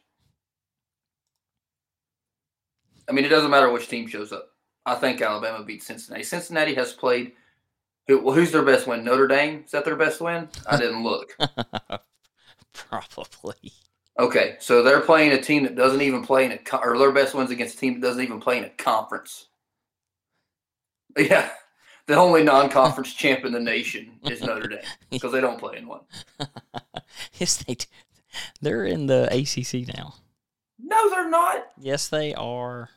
I 3.08 3.12
mean, 3.12 3.24
it 3.24 3.28
doesn't 3.28 3.50
matter 3.50 3.70
which 3.70 3.88
team 3.88 4.06
shows 4.06 4.32
up. 4.34 4.50
I 4.86 4.94
think 4.96 5.20
Alabama 5.22 5.64
beats 5.64 5.86
Cincinnati. 5.86 6.24
Cincinnati 6.24 6.74
has 6.74 6.92
played. 6.92 7.32
Who, 8.06 8.22
well, 8.22 8.34
who's 8.34 8.52
their 8.52 8.62
best 8.62 8.86
win? 8.86 9.02
Notre 9.02 9.26
Dame? 9.26 9.62
Is 9.64 9.70
that 9.72 9.84
their 9.84 9.96
best 9.96 10.20
win? 10.20 10.48
I 10.68 10.76
didn't 10.76 11.02
look. 11.02 11.36
Probably. 12.74 13.72
Okay, 14.18 14.56
so 14.60 14.82
they're 14.82 15.00
playing 15.00 15.32
a 15.32 15.40
team 15.40 15.64
that 15.64 15.74
doesn't 15.74 16.02
even 16.02 16.22
play 16.24 16.44
in 16.44 16.52
a 16.52 16.76
or 16.76 16.98
their 16.98 17.12
best 17.12 17.34
wins 17.34 17.50
against 17.50 17.76
a 17.76 17.78
team 17.78 17.94
that 17.94 18.06
doesn't 18.06 18.22
even 18.22 18.40
play 18.40 18.58
in 18.58 18.64
a 18.64 18.70
conference. 18.70 19.48
Yeah, 21.16 21.48
the 22.08 22.16
only 22.16 22.42
non-conference 22.42 23.14
champ 23.14 23.44
in 23.44 23.52
the 23.52 23.60
nation 23.60 24.18
is 24.24 24.42
Notre 24.42 24.66
Dame 24.66 24.80
because 25.10 25.30
they 25.30 25.40
don't 25.40 25.60
play 25.60 25.76
in 25.78 25.86
one. 25.86 26.00
yes, 27.34 27.62
they 27.62 27.74
do. 27.74 27.86
They're 28.60 28.84
in 28.84 29.06
the 29.06 29.28
ACC 29.32 29.86
now. 29.96 30.14
No, 30.76 31.08
they're 31.10 31.30
not. 31.30 31.66
Yes, 31.78 32.08
they 32.08 32.34
are. 32.34 32.90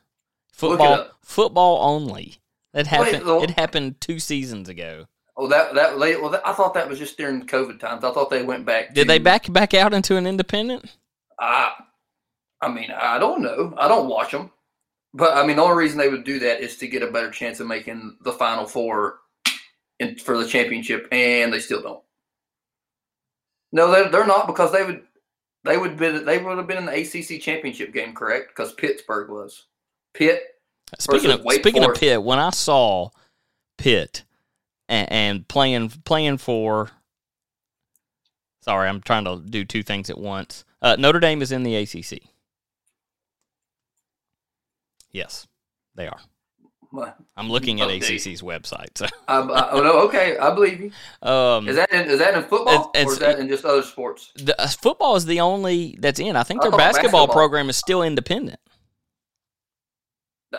It 0.57 0.59
Football, 0.59 1.07
football 1.21 1.79
only. 1.83 2.39
That 2.73 2.87
happened. 2.87 3.25
the- 3.27 3.39
it 3.41 3.51
happened 3.51 4.01
two 4.01 4.19
seasons 4.19 4.69
ago. 4.69 5.05
Oh, 5.35 5.47
that 5.47 5.75
that 5.75 5.99
late. 5.99 6.19
Well, 6.19 6.31
that, 6.31 6.47
I 6.47 6.53
thought 6.53 6.73
that 6.73 6.89
was 6.89 6.97
just 6.97 7.15
during 7.15 7.45
COVID 7.45 7.79
times. 7.79 8.03
I 8.03 8.11
thought 8.11 8.31
they 8.31 8.41
went 8.41 8.65
back. 8.65 8.95
Did 8.95 9.07
they 9.07 9.19
back 9.19 9.51
back 9.53 9.75
out 9.75 9.93
into 9.93 10.17
an 10.17 10.25
independent? 10.25 10.97
I, 11.39 11.73
I 12.59 12.69
mean, 12.69 12.89
I 12.89 13.19
don't 13.19 13.43
know. 13.43 13.71
I 13.77 13.87
don't 13.87 14.09
watch 14.09 14.31
them, 14.31 14.49
but 15.13 15.37
I 15.37 15.45
mean, 15.45 15.57
the 15.57 15.61
only 15.61 15.77
reason 15.77 15.99
they 15.99 16.09
would 16.09 16.23
do 16.23 16.39
that 16.39 16.61
is 16.61 16.77
to 16.77 16.87
get 16.87 17.03
a 17.03 17.11
better 17.11 17.29
chance 17.29 17.59
of 17.59 17.67
making 17.67 18.17
the 18.23 18.33
Final 18.33 18.65
Four 18.65 19.19
in, 19.99 20.17
for 20.17 20.39
the 20.39 20.47
championship, 20.47 21.07
and 21.11 21.53
they 21.53 21.59
still 21.59 21.83
don't. 21.83 22.03
No, 23.71 23.91
they're 23.91 24.09
they're 24.09 24.25
not 24.25 24.47
because 24.47 24.71
they 24.71 24.83
would 24.83 25.03
they 25.65 25.77
would 25.77 25.97
be 25.97 26.17
they 26.17 26.39
would 26.39 26.57
have 26.57 26.67
been 26.67 26.77
in 26.77 26.85
the 26.85 26.93
ACC 26.93 27.39
championship 27.39 27.93
game, 27.93 28.15
correct? 28.15 28.49
Because 28.49 28.73
Pittsburgh 28.73 29.29
was 29.29 29.65
Pitt. 30.17 30.41
Speaking 31.00 31.31
of 31.31 31.41
speaking 31.50 31.83
of 31.83 31.95
Pitt, 31.95 32.24
when 32.24 32.39
I 32.39 32.50
saw 32.51 33.09
Pitt 33.77 34.24
and, 34.89 35.12
and 35.12 35.47
playing 35.47 35.89
playing 36.05 36.38
for, 36.38 36.89
sorry, 38.62 38.88
I'm 38.89 39.01
trying 39.01 39.25
to 39.25 39.41
do 39.47 39.65
two 39.65 39.83
things 39.83 40.09
at 40.09 40.17
once. 40.17 40.63
Uh, 40.81 40.95
Notre 40.97 41.19
Dame 41.19 41.41
is 41.41 41.51
in 41.51 41.63
the 41.63 41.75
ACC. 41.75 42.21
Yes, 45.12 45.47
they 45.95 46.07
are. 46.07 46.19
Well, 46.91 47.13
I'm 47.36 47.50
looking 47.50 47.81
at 47.81 47.89
Okay. 47.89 47.97
ACC's 48.15 48.41
website. 48.41 48.97
So, 48.97 49.07
I, 49.27 49.39
I, 49.39 49.71
oh, 49.71 49.81
no, 49.81 50.00
okay, 50.07 50.38
I 50.38 50.53
believe 50.53 50.79
you. 50.79 50.91
um, 51.27 51.67
Is 51.67 51.75
that 51.75 51.91
in, 51.91 52.09
is 52.09 52.19
that 52.19 52.33
in 52.33 52.43
football 52.43 52.91
or 52.95 53.12
is 53.12 53.19
that 53.19 53.39
in 53.39 53.50
just 53.50 53.65
other 53.65 53.81
sports? 53.81 54.31
the, 54.36 54.59
uh, 54.62 54.67
football 54.67 55.15
is 55.17 55.25
the 55.25 55.41
only 55.41 55.97
that's 56.00 56.19
in. 56.19 56.36
I 56.38 56.43
think 56.43 56.62
their 56.62 56.71
thought 56.71 56.77
basketball, 56.77 57.27
basketball- 57.27 57.36
program 57.36 57.69
is 57.69 57.75
still 57.75 58.03
independent. 58.03 58.59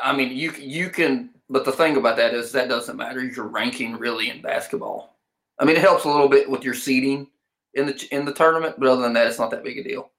I 0.02 0.14
mean, 0.14 0.36
you 0.36 0.52
you 0.52 0.90
can, 0.90 1.30
but 1.48 1.64
the 1.64 1.72
thing 1.72 1.96
about 1.96 2.16
that 2.16 2.34
is 2.34 2.52
that 2.52 2.68
doesn't 2.68 2.96
matter. 2.96 3.24
You're 3.24 3.46
ranking 3.46 3.96
really 3.96 4.30
in 4.30 4.42
basketball. 4.42 5.16
I 5.58 5.64
mean, 5.64 5.76
it 5.76 5.82
helps 5.82 6.04
a 6.04 6.08
little 6.08 6.28
bit 6.28 6.48
with 6.50 6.64
your 6.64 6.74
seeding 6.74 7.28
in 7.74 7.86
the 7.86 8.08
in 8.10 8.24
the 8.24 8.32
tournament, 8.32 8.76
but 8.78 8.88
other 8.88 9.02
than 9.02 9.14
that, 9.14 9.26
it's 9.26 9.38
not 9.38 9.50
that 9.50 9.64
big 9.64 9.78
a 9.78 9.82
deal. 9.82 10.10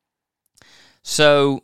So, 1.04 1.64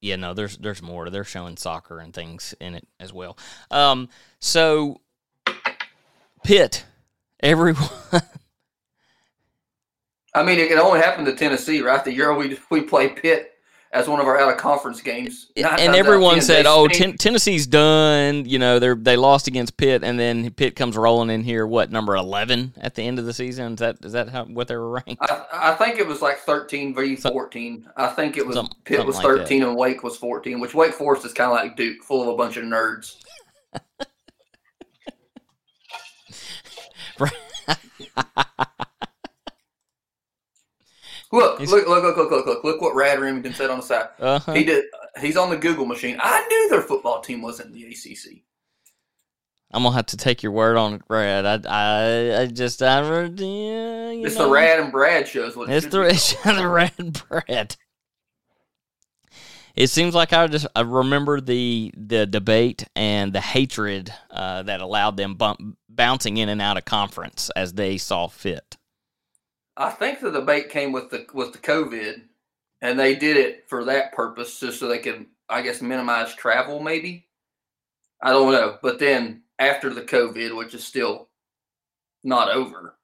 yeah, 0.00 0.16
no, 0.16 0.34
there's 0.34 0.58
there's 0.58 0.82
more. 0.82 1.10
They're 1.10 1.24
showing 1.24 1.56
soccer 1.56 1.98
and 1.98 2.12
things 2.12 2.54
in 2.60 2.74
it 2.74 2.86
as 3.00 3.12
well. 3.12 3.38
Um, 3.70 4.08
so 4.40 5.00
Pitt, 6.44 6.84
everyone, 7.40 7.88
I 10.34 10.42
mean, 10.42 10.58
it 10.58 10.68
can 10.68 10.78
only 10.78 11.00
happen 11.00 11.24
to 11.24 11.34
Tennessee, 11.34 11.80
right? 11.80 12.04
The 12.04 12.12
year 12.12 12.34
we 12.34 12.58
we 12.70 12.82
play 12.82 13.08
Pitt 13.08 13.53
as 13.94 14.08
one 14.08 14.20
of 14.20 14.26
our 14.26 14.38
out 14.38 14.52
of 14.52 14.58
conference 14.58 15.00
games, 15.00 15.50
and 15.56 15.94
everyone 15.94 16.34
10, 16.34 16.42
said, 16.42 16.66
"Oh, 16.66 16.88
ten, 16.88 17.16
Tennessee's 17.16 17.66
done." 17.66 18.44
You 18.44 18.58
know, 18.58 18.78
they 18.80 18.92
they 18.94 19.16
lost 19.16 19.46
against 19.46 19.76
Pitt, 19.76 20.02
and 20.02 20.18
then 20.18 20.50
Pitt 20.50 20.74
comes 20.74 20.96
rolling 20.96 21.30
in 21.30 21.44
here. 21.44 21.64
What 21.66 21.92
number 21.92 22.16
eleven 22.16 22.74
at 22.76 22.96
the 22.96 23.02
end 23.02 23.20
of 23.20 23.24
the 23.24 23.32
season? 23.32 23.74
Is 23.74 23.78
that 23.78 24.04
is 24.04 24.12
that 24.12 24.28
how 24.28 24.44
what 24.46 24.66
they 24.66 24.76
were 24.76 24.90
ranked? 24.90 25.22
I, 25.22 25.44
I 25.52 25.74
think 25.74 25.98
it 25.98 26.06
was 26.06 26.20
like 26.20 26.38
13 26.38 26.94
v 26.94 27.16
14. 27.16 27.88
I 27.96 28.08
think 28.08 28.36
it 28.36 28.44
was 28.44 28.56
Pitt 28.84 29.06
was 29.06 29.16
something 29.16 29.30
like 29.30 29.46
13 29.46 29.62
and 29.62 29.76
Wake 29.76 30.02
was 30.02 30.16
14, 30.16 30.60
which 30.60 30.74
Wake 30.74 30.92
Forest 30.92 31.24
is 31.24 31.32
kind 31.32 31.50
of 31.50 31.56
like 31.56 31.76
Duke, 31.76 32.02
full 32.02 32.22
of 32.22 32.28
a 32.28 32.36
bunch 32.36 32.56
of 32.56 32.64
nerds. 32.64 33.16
Look, 41.34 41.58
He's- 41.58 41.70
look, 41.70 41.86
look, 41.88 42.02
look, 42.04 42.16
look, 42.16 42.30
look, 42.30 42.46
look, 42.46 42.64
look 42.64 42.80
what 42.80 42.94
Rad 42.94 43.18
Remington 43.20 43.54
said 43.54 43.70
on 43.70 43.78
the 43.78 43.82
side. 43.82 44.08
Uh-huh. 44.20 44.52
He 44.52 44.64
did. 44.64 44.84
He's 45.20 45.36
on 45.36 45.50
the 45.50 45.56
Google 45.56 45.84
machine. 45.86 46.16
I 46.20 46.46
knew 46.46 46.68
their 46.70 46.82
football 46.82 47.20
team 47.20 47.42
wasn't 47.42 47.68
in 47.68 47.74
the 47.74 47.84
ACC. 47.86 48.42
I'm 49.72 49.82
gonna 49.82 49.96
have 49.96 50.06
to 50.06 50.16
take 50.16 50.42
your 50.44 50.52
word 50.52 50.76
on 50.76 50.94
it, 50.94 51.08
Brad. 51.08 51.44
I 51.44 51.60
I, 51.68 52.42
I 52.42 52.46
just 52.46 52.80
I 52.80 53.00
yeah, 53.00 54.10
you 54.12 54.24
It's 54.24 54.36
know. 54.36 54.44
the 54.46 54.52
Rad 54.52 54.78
and 54.78 54.92
Brad 54.92 55.26
shows. 55.26 55.56
What 55.56 55.68
It's 55.68 55.86
the, 55.86 56.02
it's 56.02 56.40
the 56.44 56.68
red 56.68 57.20
bread. 57.28 57.74
It 59.74 59.88
seems 59.88 60.14
like 60.14 60.32
I 60.32 60.46
just 60.46 60.68
I 60.76 60.82
remember 60.82 61.40
the 61.40 61.92
the 61.96 62.26
debate 62.26 62.84
and 62.94 63.32
the 63.32 63.40
hatred 63.40 64.14
uh, 64.30 64.62
that 64.62 64.80
allowed 64.80 65.16
them 65.16 65.34
bump, 65.34 65.58
bouncing 65.88 66.36
in 66.36 66.48
and 66.48 66.62
out 66.62 66.76
of 66.76 66.84
conference 66.84 67.50
as 67.56 67.72
they 67.72 67.98
saw 67.98 68.28
fit. 68.28 68.76
I 69.76 69.90
think 69.90 70.20
the 70.20 70.30
debate 70.30 70.70
came 70.70 70.92
with 70.92 71.10
the 71.10 71.26
with 71.32 71.52
the 71.52 71.58
COVID, 71.58 72.22
and 72.82 72.98
they 72.98 73.14
did 73.14 73.36
it 73.36 73.64
for 73.68 73.84
that 73.84 74.12
purpose, 74.12 74.60
just 74.60 74.78
so 74.78 74.86
they 74.88 74.98
could, 74.98 75.26
I 75.48 75.62
guess, 75.62 75.82
minimize 75.82 76.34
travel. 76.34 76.80
Maybe 76.80 77.26
I 78.22 78.30
don't 78.30 78.52
know. 78.52 78.78
But 78.82 78.98
then 78.98 79.42
after 79.58 79.92
the 79.92 80.02
COVID, 80.02 80.56
which 80.56 80.74
is 80.74 80.84
still 80.84 81.28
not 82.22 82.50
over, 82.50 82.94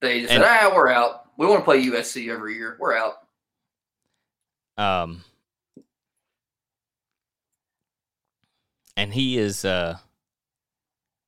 they 0.00 0.20
just 0.20 0.32
And- 0.32 0.42
said, 0.44 0.48
"Ah, 0.70 0.72
we're 0.74 0.88
out. 0.88 1.26
We 1.36 1.46
want 1.46 1.60
to 1.60 1.64
play 1.64 1.78
USC 1.84 2.30
every 2.30 2.54
year. 2.54 2.76
We're 2.78 2.96
out." 2.96 3.26
Um, 4.76 5.24
and 8.96 9.12
he 9.12 9.36
is 9.36 9.64
uh, 9.64 9.98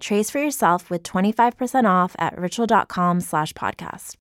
Trace 0.00 0.30
for 0.30 0.38
yourself 0.38 0.90
with 0.90 1.02
25% 1.02 1.84
off 1.88 2.14
at 2.18 2.38
ritual.com 2.38 3.20
slash 3.20 3.52
podcast. 3.54 4.16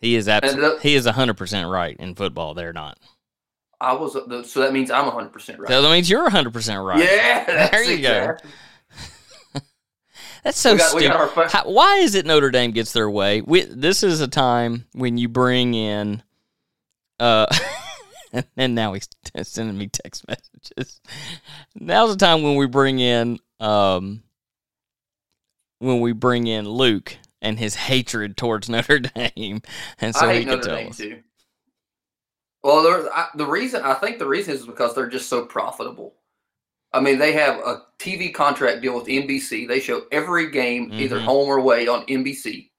He 0.00 0.14
is 0.14 0.28
absolutely 0.28 0.80
he 0.80 0.94
is 0.94 1.06
hundred 1.06 1.36
percent 1.36 1.68
right 1.68 1.96
in 1.98 2.14
football. 2.14 2.54
They're 2.54 2.72
not. 2.72 2.98
I 3.80 3.94
was 3.94 4.14
uh, 4.14 4.42
so 4.44 4.60
that 4.60 4.72
means 4.72 4.90
I'm 4.92 5.06
100 5.06 5.30
percent 5.32 5.58
right. 5.58 5.68
So 5.68 5.82
that 5.82 5.90
means 5.90 6.08
you're 6.08 6.30
hundred 6.30 6.52
percent 6.52 6.80
right. 6.84 7.00
Yeah, 7.00 7.68
There 7.72 7.82
you 7.82 8.00
go. 8.02 8.36
That's 10.44 10.56
so 10.58 10.72
We 10.72 10.78
got- 10.78 10.90
stupid. 10.90 11.30
fun- 11.34 11.48
How, 11.50 11.68
why 11.68 11.96
is 11.96 12.14
it 12.14 12.26
Notre 12.26 12.50
Dame 12.52 12.70
gets 12.70 12.92
their 12.92 13.10
way? 13.10 13.40
We, 13.40 13.62
this 13.62 14.04
is 14.04 14.20
a 14.20 14.28
time 14.28 14.86
when 14.92 15.18
you 15.18 15.28
bring 15.28 15.74
in, 15.74 16.22
uh, 17.18 17.46
and 18.56 18.76
now 18.76 18.92
he's 18.92 19.08
sending 19.42 19.76
me 19.76 19.88
text 19.88 20.24
messages. 20.28 21.00
Now's 21.74 22.10
the 22.10 22.24
time 22.24 22.44
when 22.44 22.54
we 22.54 22.66
bring 22.68 23.00
in, 23.00 23.40
um, 23.58 24.22
when 25.78 26.00
we 26.00 26.12
bring 26.12 26.46
in 26.46 26.68
Luke 26.68 27.16
and 27.40 27.58
his 27.58 27.74
hatred 27.74 28.36
towards 28.36 28.68
Notre 28.68 28.98
Dame, 29.36 29.62
and 30.00 30.14
so 30.14 30.26
I 30.26 30.32
he 30.32 30.38
hate 30.40 30.48
can 30.48 30.50
Notre 30.58 30.68
tell 30.68 30.76
Dame 30.76 30.88
us. 30.90 30.96
too. 30.96 31.22
Well, 32.64 32.82
there, 32.82 33.12
I, 33.14 33.28
the 33.36 33.46
reason 33.46 33.82
I 33.82 33.94
think 33.94 34.18
the 34.18 34.26
reason 34.26 34.54
is 34.54 34.66
because 34.66 34.94
they're 34.94 35.08
just 35.08 35.28
so 35.28 35.44
profitable. 35.46 36.14
I 36.92 37.00
mean, 37.00 37.18
they 37.18 37.32
have 37.32 37.56
a 37.60 37.82
TV 37.98 38.32
contract 38.34 38.80
deal 38.82 38.94
with 38.96 39.06
NBC. 39.06 39.68
They 39.68 39.78
show 39.78 40.02
every 40.10 40.50
game, 40.50 40.90
either 40.94 41.18
Mhm. 41.20 41.24
home 41.24 41.48
or 41.48 41.58
away, 41.58 41.86
on 41.86 42.04
NBC. 42.08 42.72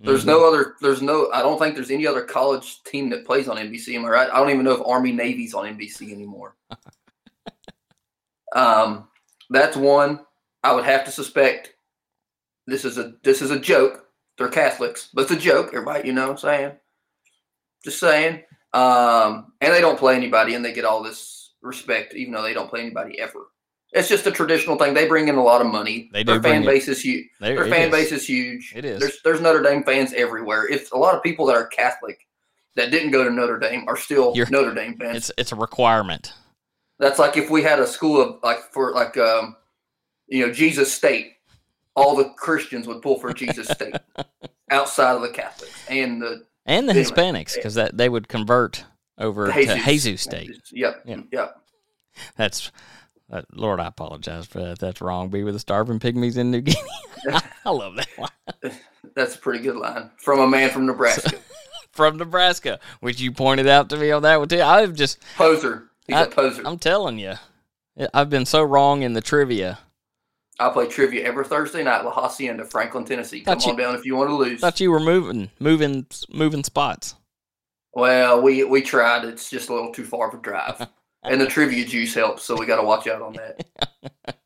There's 0.00 0.24
Mhm. 0.24 0.26
no 0.26 0.46
other. 0.48 0.74
There's 0.80 1.00
no. 1.00 1.30
I 1.32 1.40
don't 1.40 1.58
think 1.58 1.74
there's 1.76 1.90
any 1.92 2.06
other 2.06 2.22
college 2.24 2.82
team 2.82 3.08
that 3.10 3.24
plays 3.24 3.48
on 3.48 3.56
NBC. 3.58 3.94
Am 3.94 4.04
I 4.04 4.08
right? 4.08 4.30
I 4.30 4.36
don't 4.38 4.50
even 4.50 4.64
know 4.64 4.72
if 4.72 4.86
Army 4.86 5.12
Navy's 5.12 5.54
on 5.54 5.66
NBC 5.66 6.12
anymore. 6.12 6.56
um, 8.54 9.08
that's 9.50 9.76
one. 9.76 10.20
I 10.64 10.74
would 10.74 10.84
have 10.84 11.04
to 11.04 11.10
suspect. 11.12 11.74
This 12.66 12.84
is 12.84 12.98
a 12.98 13.14
this 13.22 13.42
is 13.42 13.50
a 13.50 13.58
joke. 13.58 14.06
They're 14.38 14.48
Catholics, 14.48 15.08
but 15.12 15.22
it's 15.22 15.30
a 15.32 15.36
joke. 15.36 15.68
Everybody, 15.68 16.08
you 16.08 16.14
know, 16.14 16.22
what 16.22 16.30
I'm 16.32 16.38
saying. 16.38 16.72
Just 17.84 17.98
saying. 18.00 18.42
Um, 18.72 19.52
and 19.60 19.72
they 19.74 19.80
don't 19.80 19.98
play 19.98 20.16
anybody, 20.16 20.54
and 20.54 20.64
they 20.64 20.72
get 20.72 20.84
all 20.84 21.02
this 21.02 21.52
respect, 21.60 22.14
even 22.14 22.32
though 22.32 22.42
they 22.42 22.54
don't 22.54 22.70
play 22.70 22.80
anybody 22.80 23.20
ever. 23.20 23.40
It's 23.92 24.08
just 24.08 24.26
a 24.26 24.30
traditional 24.30 24.78
thing. 24.78 24.94
They 24.94 25.06
bring 25.06 25.28
in 25.28 25.34
a 25.34 25.42
lot 25.42 25.60
of 25.60 25.66
money. 25.66 26.08
They 26.14 26.24
do 26.24 26.32
Their 26.32 26.42
fan 26.42 26.64
base 26.64 26.88
is 26.88 27.02
huge. 27.02 27.26
There 27.40 27.54
Their 27.56 27.66
fan 27.66 27.88
is. 27.88 27.92
base 27.92 28.12
is 28.12 28.26
huge. 28.26 28.72
It 28.74 28.86
is. 28.86 29.00
There's 29.00 29.20
there's 29.22 29.40
Notre 29.42 29.62
Dame 29.62 29.82
fans 29.82 30.14
everywhere. 30.14 30.66
It's 30.66 30.90
a 30.92 30.96
lot 30.96 31.14
of 31.14 31.22
people 31.22 31.44
that 31.46 31.56
are 31.56 31.66
Catholic 31.66 32.18
that 32.74 32.90
didn't 32.90 33.10
go 33.10 33.22
to 33.22 33.30
Notre 33.30 33.58
Dame 33.58 33.84
are 33.86 33.98
still 33.98 34.32
You're- 34.34 34.48
Notre 34.50 34.72
Dame 34.74 34.96
fans. 34.96 35.16
It's 35.18 35.32
it's 35.36 35.52
a 35.52 35.56
requirement. 35.56 36.32
That's 36.98 37.18
like 37.18 37.36
if 37.36 37.50
we 37.50 37.62
had 37.62 37.80
a 37.80 37.86
school 37.86 38.18
of 38.22 38.36
like 38.42 38.60
for 38.72 38.92
like 38.92 39.18
um 39.18 39.56
you 40.26 40.46
know 40.46 40.52
Jesus 40.52 40.90
State, 40.90 41.32
all 41.94 42.16
the 42.16 42.30
Christians 42.36 42.86
would 42.86 43.02
pull 43.02 43.18
for 43.18 43.32
Jesus 43.34 43.68
State 43.68 43.94
outside 44.70 45.14
of 45.14 45.22
the 45.22 45.30
Catholics 45.30 45.72
and 45.88 46.20
the, 46.20 46.44
And 46.66 46.88
the 46.88 46.92
Hispanics, 46.94 47.54
because 47.54 47.74
that 47.74 47.96
they 47.96 48.08
would 48.08 48.28
convert 48.28 48.84
over 49.18 49.52
to 49.52 49.82
Jesus 49.84 50.22
State. 50.22 50.50
Yep. 50.72 51.02
Yeah. 51.06 51.20
Yep. 51.30 51.56
That's 52.36 52.70
uh, 53.30 53.42
Lord. 53.52 53.80
I 53.80 53.86
apologize 53.86 54.46
for 54.46 54.60
that. 54.62 54.78
That's 54.78 55.00
wrong. 55.00 55.30
Be 55.30 55.42
with 55.42 55.54
the 55.54 55.60
starving 55.60 55.98
pygmies 55.98 56.36
in 56.36 56.50
New 56.50 56.60
Guinea. 56.60 56.78
I 57.64 57.70
love 57.70 57.96
that 57.96 58.08
one 58.16 58.30
That's 59.14 59.34
a 59.34 59.38
pretty 59.38 59.62
good 59.62 59.76
line 59.76 60.10
from 60.18 60.40
a 60.40 60.46
man 60.46 60.70
from 60.70 60.86
Nebraska. 60.86 61.38
from 61.92 62.16
Nebraska, 62.16 62.80
which 63.00 63.20
you 63.20 63.32
pointed 63.32 63.66
out 63.66 63.88
to 63.90 63.96
me 63.96 64.10
on 64.10 64.22
that 64.22 64.38
one 64.38 64.48
too. 64.48 64.60
I've 64.62 64.94
just, 64.94 65.18
poser. 65.36 65.88
He's 66.06 66.16
I- 66.16 66.24
a 66.24 66.30
poser. 66.30 66.62
I'm 66.66 66.78
telling 66.78 67.18
you, 67.18 67.34
I've 68.12 68.30
been 68.30 68.46
so 68.46 68.62
wrong 68.62 69.02
in 69.02 69.12
the 69.12 69.20
trivia. 69.20 69.78
I 70.60 70.68
play 70.70 70.86
trivia 70.86 71.24
every 71.24 71.44
Thursday 71.44 71.82
night, 71.82 72.04
La 72.04 72.10
Hacienda, 72.12 72.64
Franklin, 72.64 73.04
Tennessee. 73.04 73.40
Come 73.40 73.58
Thought 73.58 73.66
you- 73.66 73.72
on 73.72 73.78
down 73.78 73.94
if 73.94 74.04
you 74.04 74.14
want 74.16 74.30
to 74.30 74.34
lose. 74.36 74.60
Thought 74.60 74.80
you 74.80 74.90
were 74.90 75.00
moving, 75.00 75.50
moving, 75.58 76.06
moving 76.30 76.62
spots. 76.64 77.14
Well, 77.94 78.40
we 78.40 78.64
we 78.64 78.80
tried. 78.82 79.24
It's 79.24 79.50
just 79.50 79.68
a 79.68 79.74
little 79.74 79.92
too 79.92 80.04
far 80.04 80.28
of 80.28 80.34
a 80.34 80.42
drive, 80.42 80.86
and 81.22 81.40
the 81.40 81.46
trivia 81.46 81.84
juice 81.84 82.14
helps, 82.14 82.42
so 82.44 82.56
we 82.58 82.64
got 82.66 82.76
to 82.80 82.86
watch 82.86 83.06
out 83.06 83.20
on 83.22 83.34
that. 83.34 83.66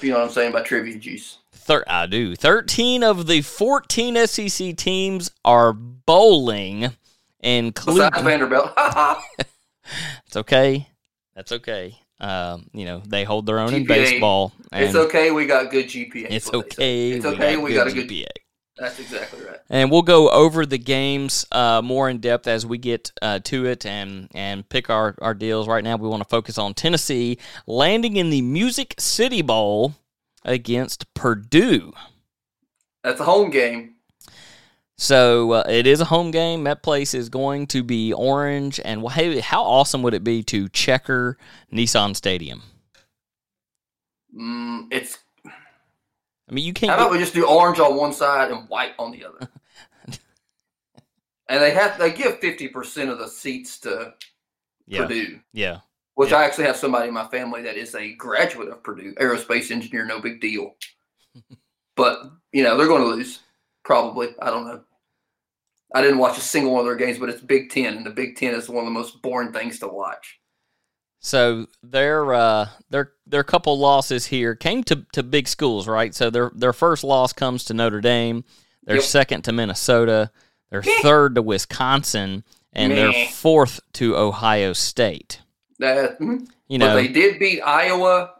you 0.00 0.10
know 0.10 0.18
what 0.18 0.26
I'm 0.26 0.30
saying 0.32 0.52
by 0.52 0.62
trivia 0.62 0.96
juice. 0.98 1.38
Thir- 1.52 1.84
I 1.88 2.06
do. 2.06 2.36
Thirteen 2.36 3.02
of 3.02 3.26
the 3.26 3.40
fourteen 3.42 4.14
SEC 4.26 4.76
teams 4.76 5.30
are 5.44 5.72
bowling, 5.72 6.90
including. 7.40 8.10
Besides 8.10 8.22
Vanderbilt, 8.24 8.72
It's 10.26 10.36
okay. 10.36 10.88
That's 11.34 11.50
okay. 11.52 11.98
Um, 12.24 12.70
you 12.72 12.86
know, 12.86 13.02
they 13.06 13.22
hold 13.24 13.44
their 13.44 13.58
own 13.58 13.74
in 13.74 13.84
GPA. 13.84 13.88
baseball. 13.88 14.52
it's 14.72 14.94
okay. 14.94 15.30
We 15.30 15.44
got 15.44 15.70
good 15.70 15.86
GPA. 15.86 16.26
It's 16.30 16.46
is 16.46 16.52
what 16.52 16.70
they 16.70 16.76
say. 16.76 17.08
okay. 17.08 17.16
It's 17.18 17.26
okay. 17.26 17.56
We 17.58 17.74
got 17.74 17.86
a 17.86 17.92
good. 17.92 18.08
GPA. 18.08 18.26
That's 18.78 18.98
exactly 18.98 19.44
right. 19.44 19.58
And 19.68 19.90
we'll 19.90 20.02
go 20.02 20.30
over 20.30 20.64
the 20.64 20.78
games 20.78 21.44
uh, 21.52 21.82
more 21.84 22.08
in 22.08 22.18
depth 22.18 22.48
as 22.48 22.64
we 22.64 22.78
get 22.78 23.12
uh, 23.20 23.40
to 23.44 23.66
it 23.66 23.84
and 23.84 24.28
and 24.34 24.66
pick 24.66 24.88
our, 24.88 25.14
our 25.20 25.34
deals. 25.34 25.68
Right 25.68 25.84
now, 25.84 25.96
we 25.96 26.08
want 26.08 26.22
to 26.22 26.28
focus 26.28 26.56
on 26.56 26.72
Tennessee 26.72 27.38
landing 27.66 28.16
in 28.16 28.30
the 28.30 28.40
Music 28.40 28.94
City 28.98 29.42
Bowl 29.42 29.94
against 30.44 31.12
Purdue. 31.12 31.92
That's 33.02 33.20
a 33.20 33.24
home 33.24 33.50
game. 33.50 33.93
So 34.96 35.52
uh, 35.52 35.64
it 35.68 35.86
is 35.86 36.00
a 36.00 36.04
home 36.04 36.30
game. 36.30 36.64
That 36.64 36.82
place 36.82 37.14
is 37.14 37.28
going 37.28 37.66
to 37.68 37.82
be 37.82 38.12
orange. 38.12 38.80
And 38.84 39.08
hey, 39.10 39.40
how 39.40 39.62
awesome 39.64 40.02
would 40.02 40.14
it 40.14 40.24
be 40.24 40.42
to 40.44 40.68
checker 40.68 41.36
Nissan 41.72 42.14
Stadium? 42.14 42.62
Mm, 44.36 44.88
it's. 44.90 45.18
I 45.46 46.52
mean, 46.52 46.64
you 46.64 46.72
can't. 46.72 46.90
How 46.90 46.96
about 46.96 47.10
we 47.10 47.18
just 47.18 47.34
do 47.34 47.46
orange 47.46 47.80
on 47.80 47.96
one 47.96 48.12
side 48.12 48.50
and 48.50 48.68
white 48.68 48.92
on 48.98 49.10
the 49.10 49.24
other? 49.24 49.48
and 51.48 51.62
they 51.62 51.72
have 51.72 51.98
they 51.98 52.12
give 52.12 52.38
fifty 52.38 52.68
percent 52.68 53.10
of 53.10 53.18
the 53.18 53.28
seats 53.28 53.80
to 53.80 54.14
yeah, 54.86 55.02
Purdue. 55.02 55.40
yeah. 55.52 55.80
Which 56.14 56.30
Yeah. 56.30 56.38
I 56.38 56.44
actually 56.44 56.64
have 56.64 56.76
somebody 56.76 57.08
in 57.08 57.14
my 57.14 57.26
family 57.28 57.62
that 57.62 57.76
is 57.76 57.94
a 57.94 58.14
graduate 58.14 58.68
of 58.68 58.82
Purdue, 58.82 59.14
aerospace 59.14 59.70
engineer, 59.70 60.04
no 60.04 60.20
big 60.20 60.40
deal. 60.40 60.76
but, 61.96 62.30
you 62.52 62.62
know, 62.62 62.76
they're 62.76 62.86
going 62.86 63.02
to 63.02 63.08
lose. 63.08 63.40
Probably. 63.84 64.28
I 64.40 64.50
don't 64.50 64.66
know. 64.66 64.82
I 65.94 66.02
didn't 66.02 66.18
watch 66.18 66.38
a 66.38 66.40
single 66.40 66.72
one 66.72 66.80
of 66.80 66.86
their 66.86 66.96
games, 66.96 67.18
but 67.18 67.28
it's 67.28 67.40
Big 67.40 67.70
Ten, 67.70 67.96
and 67.96 68.06
the 68.06 68.10
Big 68.10 68.36
Ten 68.36 68.54
is 68.54 68.68
one 68.68 68.78
of 68.78 68.86
the 68.86 68.90
most 68.90 69.22
boring 69.22 69.52
things 69.52 69.78
to 69.78 69.86
watch. 69.88 70.40
So 71.20 71.66
their 71.82 72.34
uh, 72.34 72.68
their 72.90 73.12
their 73.26 73.44
couple 73.44 73.78
losses 73.78 74.26
here 74.26 74.54
came 74.54 74.84
to, 74.84 75.06
to 75.12 75.22
big 75.22 75.48
schools, 75.48 75.86
right? 75.88 76.14
So 76.14 76.28
their 76.30 76.50
their 76.54 76.72
first 76.72 77.04
loss 77.04 77.32
comes 77.32 77.64
to 77.64 77.74
Notre 77.74 78.00
Dame, 78.00 78.44
their 78.84 78.96
Yep. 78.96 79.04
second 79.04 79.42
to 79.42 79.52
Minnesota, 79.52 80.30
their 80.70 80.82
third 80.82 81.36
to 81.36 81.42
Wisconsin, 81.42 82.44
and 82.72 82.92
their 82.92 83.12
fourth 83.28 83.80
to 83.94 84.16
Ohio 84.16 84.72
State. 84.74 85.40
That, 85.78 86.18
mhm. 86.18 86.46
You 86.68 86.78
but 86.78 86.86
know, 86.86 86.94
they 86.96 87.08
did 87.08 87.38
beat 87.38 87.60
Iowa, 87.62 88.33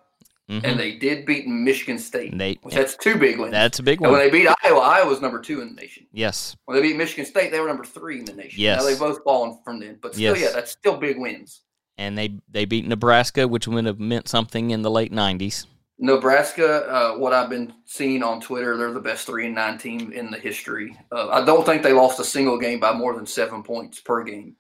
mhm. 0.51 0.63
and 0.65 0.79
they 0.79 0.93
did 0.97 1.25
beat 1.27 1.47
Michigan 1.47 1.99
State, 1.99 2.37
They- 2.37 2.59
that's 2.71 2.97
two 2.97 3.17
big 3.17 3.39
wins. 3.39 3.53
that's 3.53 3.79
a 3.79 3.83
big 3.83 4.01
and 4.03 4.11
when 4.13 4.21
they 4.21 4.31
beat 4.31 4.49
Iowa, 4.65 4.81
Iowa's 4.81 5.21
number 5.21 5.41
two 5.41 5.61
in 5.61 5.69
the 5.75 5.75
nation. 5.81 6.07
Yes, 6.13 6.57
When 6.67 6.77
they 6.77 6.83
beat 6.83 6.97
Michigan 6.97 7.25
State, 7.27 7.51
they 7.51 7.61
were 7.61 7.69
number 7.69 7.85
three 7.85 8.19
in 8.19 8.25
the 8.25 8.35
nation. 8.35 8.61
Yes. 8.61 8.81
Now 8.81 8.87
they've 8.87 8.99
both 8.99 9.23
fallen 9.25 9.59
from 9.65 9.81
then, 9.81 9.99
but 10.01 10.15
still, 10.15 10.37
Yes. 10.37 10.41
yeah, 10.51 10.53
that's 10.55 10.71
still 10.73 10.97
big 10.97 11.19
wins. 11.19 11.63
and 11.97 12.19
they 12.19 12.39
they 12.51 12.65
beat 12.65 12.87
Nebraska, 12.87 13.47
which 13.47 13.69
would 13.69 13.87
have 13.87 14.01
meant 14.01 14.29
something 14.29 14.71
in 14.71 14.83
the 14.83 14.91
late 14.91 15.13
'90s. 15.13 15.67
Nebraska, 15.97 16.87
uh, 16.91 17.19
what 17.19 17.33
I've 17.33 17.49
been 17.49 17.73
seeing 17.85 18.23
on 18.25 18.41
Twitter, 18.41 18.77
they're 18.77 18.93
the 18.93 19.01
best 19.01 19.27
three 19.27 19.47
and 19.47 19.55
nine 19.55 19.79
team 19.79 20.11
in 20.13 20.29
the 20.31 20.39
history. 20.39 20.97
Uh, 21.13 21.29
I 21.29 21.45
don't 21.45 21.65
think 21.65 21.83
they 21.85 21.93
lost 21.93 22.19
a 22.19 22.25
single 22.25 22.59
game 22.59 22.81
by 22.81 22.93
more 22.93 23.15
than 23.15 23.27
seven 23.27 23.63
points 23.63 24.01
per 24.01 24.25
game. 24.25 24.57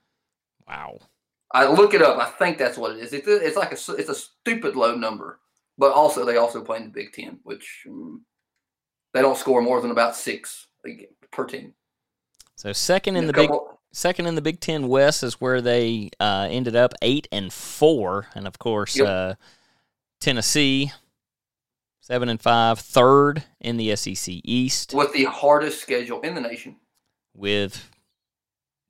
Wow. 0.68 0.98
I 1.52 1.66
look 1.66 1.92
it 1.92 2.02
up. 2.02 2.18
I 2.18 2.26
think 2.26 2.56
that's 2.56 2.78
what 2.78 2.92
it 2.92 2.98
is. 2.98 3.12
It's, 3.12 3.26
it's 3.28 3.56
like 3.56 3.70
a 3.72 3.92
it's 4.00 4.08
a 4.08 4.14
stupid 4.14 4.76
low 4.76 4.94
number, 4.94 5.40
but 5.78 5.92
also 5.92 6.24
they 6.24 6.36
also 6.36 6.62
play 6.62 6.78
in 6.78 6.84
the 6.84 6.90
Big 6.90 7.12
Ten, 7.12 7.38
which 7.42 7.84
um, 7.88 8.24
they 9.12 9.20
don't 9.22 9.36
score 9.38 9.60
more 9.62 9.80
than 9.80 9.90
about 9.90 10.16
six 10.16 10.66
per 11.30 11.44
team. 11.44 11.74
So 12.56 12.72
second 12.72 13.16
in 13.16 13.26
the 13.26 13.32
big 13.32 13.50
second 13.92 14.26
in 14.26 14.34
the 14.34 14.42
Big 14.42 14.60
Ten 14.60 14.88
West 14.88 15.22
is 15.22 15.40
where 15.40 15.60
they 15.60 16.10
uh, 16.20 16.46
ended 16.50 16.76
up 16.76 16.94
eight 17.02 17.26
and 17.32 17.52
four, 17.52 18.26
and 18.34 18.46
of 18.46 18.58
course 18.58 18.96
Yep. 18.96 19.06
uh, 19.08 19.34
Tennessee 20.20 20.92
seven 22.00 22.28
and 22.28 22.40
five, 22.40 22.78
third 22.78 23.44
in 23.60 23.76
the 23.76 23.94
SEC 23.96 24.34
East 24.44 24.92
with 24.94 25.12
the 25.12 25.24
hardest 25.24 25.80
schedule 25.80 26.20
in 26.20 26.34
the 26.34 26.40
nation. 26.40 26.76
with 27.34 27.90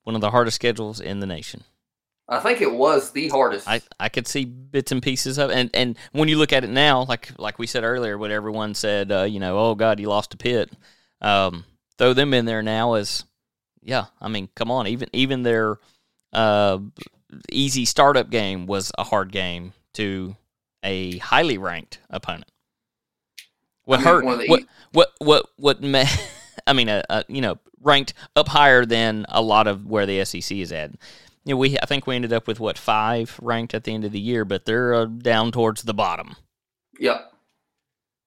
one 0.03 0.15
of 0.15 0.21
the 0.21 0.31
hardest 0.33 0.57
schedules 0.57 1.01
in 1.01 1.21
the 1.21 1.27
nation. 1.27 1.65
I 2.29 2.41
think 2.41 2.61
it 2.61 2.73
was 2.73 3.11
the 3.13 3.29
hardest. 3.29 3.69
I, 3.69 3.83
I 4.01 4.09
could 4.09 4.27
see 4.27 4.45
bits 4.45 4.93
and 4.93 5.03
pieces 5.03 5.39
of 5.39 5.51
it. 5.51 5.57
and 5.57 5.71
and 5.75 5.99
when 6.13 6.29
you 6.29 6.39
look 6.39 6.53
at 6.53 6.65
it 6.65 6.71
now, 6.71 7.05
like 7.05 7.31
like 7.39 7.59
we 7.59 7.67
said 7.67 7.85
earlier, 7.85 8.17
what 8.17 8.31
everyone 8.31 8.75
said, 8.75 9.13
uh, 9.13 9.23
you 9.25 9.41
know, 9.41 9.59
oh 9.59 9.75
God, 9.75 10.01
you 10.01 10.09
lost 10.09 10.31
to 10.31 10.37
Pitt. 10.37 10.73
Um, 11.21 11.65
throw 11.99 12.13
them 12.13 12.35
in 12.35 12.45
there 12.45 12.63
now 12.63 12.95
as, 12.95 13.25
yeah, 13.83 14.07
I 14.21 14.29
mean, 14.29 14.49
come 14.55 14.71
on, 14.71 14.87
even 14.87 15.09
even 15.13 15.43
their 15.43 15.79
uh, 16.33 16.79
easy 17.53 17.85
startup 17.85 18.31
game 18.31 18.67
was 18.67 18.91
a 18.97 19.05
hard 19.05 19.31
game 19.31 19.75
to 19.95 20.37
a 20.83 21.19
highly 21.19 21.59
ranked 21.59 21.99
opponent. 22.11 22.51
What 23.85 24.01
I 24.01 24.03
mean, 24.03 24.07
hurt? 24.07 24.49
What 24.49 24.65
what 24.93 25.13
what 25.19 25.47
what? 25.57 25.83
Ma- 25.83 26.05
I 26.67 26.73
mean, 26.73 26.89
uh, 26.89 27.03
uh, 27.11 27.23
you 27.29 27.43
know, 27.43 27.59
ranked 27.83 28.15
up 28.35 28.49
higher 28.49 28.87
than 28.87 29.27
a 29.29 29.43
lot 29.43 29.67
of 29.67 29.87
where 29.87 30.07
the 30.07 30.25
SEC 30.25 30.57
is 30.57 30.73
at. 30.73 30.93
You 31.45 31.55
know, 31.55 31.59
we 31.59 31.79
I 31.79 31.87
think 31.87 32.07
we 32.07 32.17
ended 32.17 32.33
up 32.33 32.47
with 32.47 32.59
what 32.61 32.79
five 32.79 33.39
ranked 33.43 33.75
at 33.75 33.85
the 33.85 33.93
end 33.93 34.05
of 34.05 34.13
the 34.13 34.21
year, 34.21 34.45
but 34.45 34.65
they're 34.65 34.95
uh, 34.95 35.05
down 35.05 35.53
towards 35.53 35.83
the 35.83 35.95
bottom. 35.95 36.37
Yep. 36.99 37.33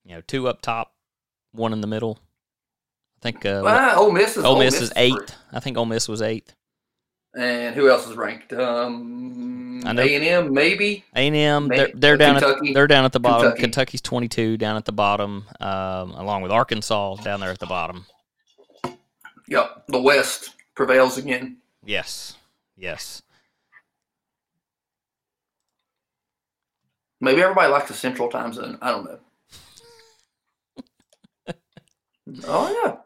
You 0.06 0.16
know, 0.16 0.22
two 0.28 0.48
up 0.48 0.62
top, 0.62 0.94
one 1.52 1.74
in 1.74 1.82
the 1.82 1.88
middle. 1.88 2.20
I 3.20 3.24
think 3.24 3.46
uh, 3.46 3.62
Well, 3.64 4.00
Ole 4.04 4.12
Miss 4.12 4.38
is 4.38 4.46
Ole 4.46 4.60
Miss 4.60 4.80
is 4.80 4.92
three. 4.92 5.02
eighth. 5.04 5.36
I 5.52 5.60
think 5.60 5.78
Ole 5.78 5.86
Miss 5.86 6.08
was 6.08 6.22
eighth. 6.22 6.54
And 7.38 7.76
who 7.76 7.90
else 7.90 8.08
is 8.08 8.16
ranked? 8.16 8.54
Um, 8.54 9.82
A 9.86 9.90
and 9.90 10.24
M 10.24 10.54
maybe. 10.54 11.04
A 11.16 11.20
and 11.28 11.36
M, 11.36 11.68
they're 11.68 11.90
they're 11.94 12.18
down 12.18 12.38
at 12.44 12.58
they're 12.74 12.88
down 12.88 13.06
at 13.06 13.12
the 13.12 13.20
bottom. 13.20 13.52
Kentucky. 13.52 13.62
Kentucky's 13.62 14.02
twenty 14.02 14.28
two 14.28 14.58
down 14.58 14.76
at 14.76 14.86
the 14.86 14.92
bottom, 14.92 15.46
um, 15.60 16.12
along 16.12 16.42
with 16.44 16.52
Arkansas 16.52 17.16
down 17.18 17.40
there 17.40 17.52
at 17.52 17.60
the 17.60 17.66
bottom. 17.66 18.06
Yep. 19.48 19.84
The 19.88 20.02
West 20.02 20.52
prevails 20.76 21.18
again. 21.18 21.58
Yes, 21.86 22.36
yes. 22.78 23.22
Maybe 27.20 27.42
everybody 27.42 27.72
likes 27.72 27.88
the 27.88 27.96
Central 27.96 28.30
Time 28.30 28.54
Zone. 28.54 28.78
I 28.82 28.92
don't 28.92 29.06
know. 29.06 29.20
oh 32.48 32.84
yeah. 32.84 32.98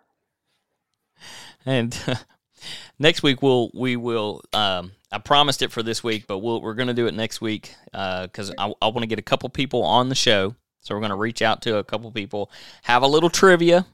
And 1.66 1.98
next 3.00 3.24
week 3.24 3.42
we'll 3.42 3.72
we 3.74 3.96
will. 3.96 4.42
Um, 4.54 4.92
I 5.12 5.18
promised 5.18 5.62
it 5.62 5.72
for 5.72 5.84
this 5.84 6.04
week, 6.04 6.26
but 6.28 6.40
we'll, 6.40 6.62
we're 6.62 6.74
going 6.74 6.88
to 6.88 6.94
do 6.94 7.08
it 7.08 7.14
next 7.14 7.42
week 7.42 7.76
because 7.92 8.52
I, 8.58 8.74
I 8.82 8.88
want 8.88 9.00
to 9.00 9.08
get 9.08 9.20
a 9.20 9.24
couple 9.24 9.50
people 9.50 9.84
on 9.84 10.10
the 10.10 10.16
show. 10.16 10.56
So 10.80 10.96
we're 10.96 11.02
going 11.02 11.12
to 11.12 11.18
reach 11.18 11.42
out 11.42 11.62
to 11.64 11.78
a 11.78 11.84
couple 11.84 12.10
people, 12.12 12.50
have 12.84 13.04
a 13.04 13.08
little 13.08 13.30
trivia. 13.30 13.86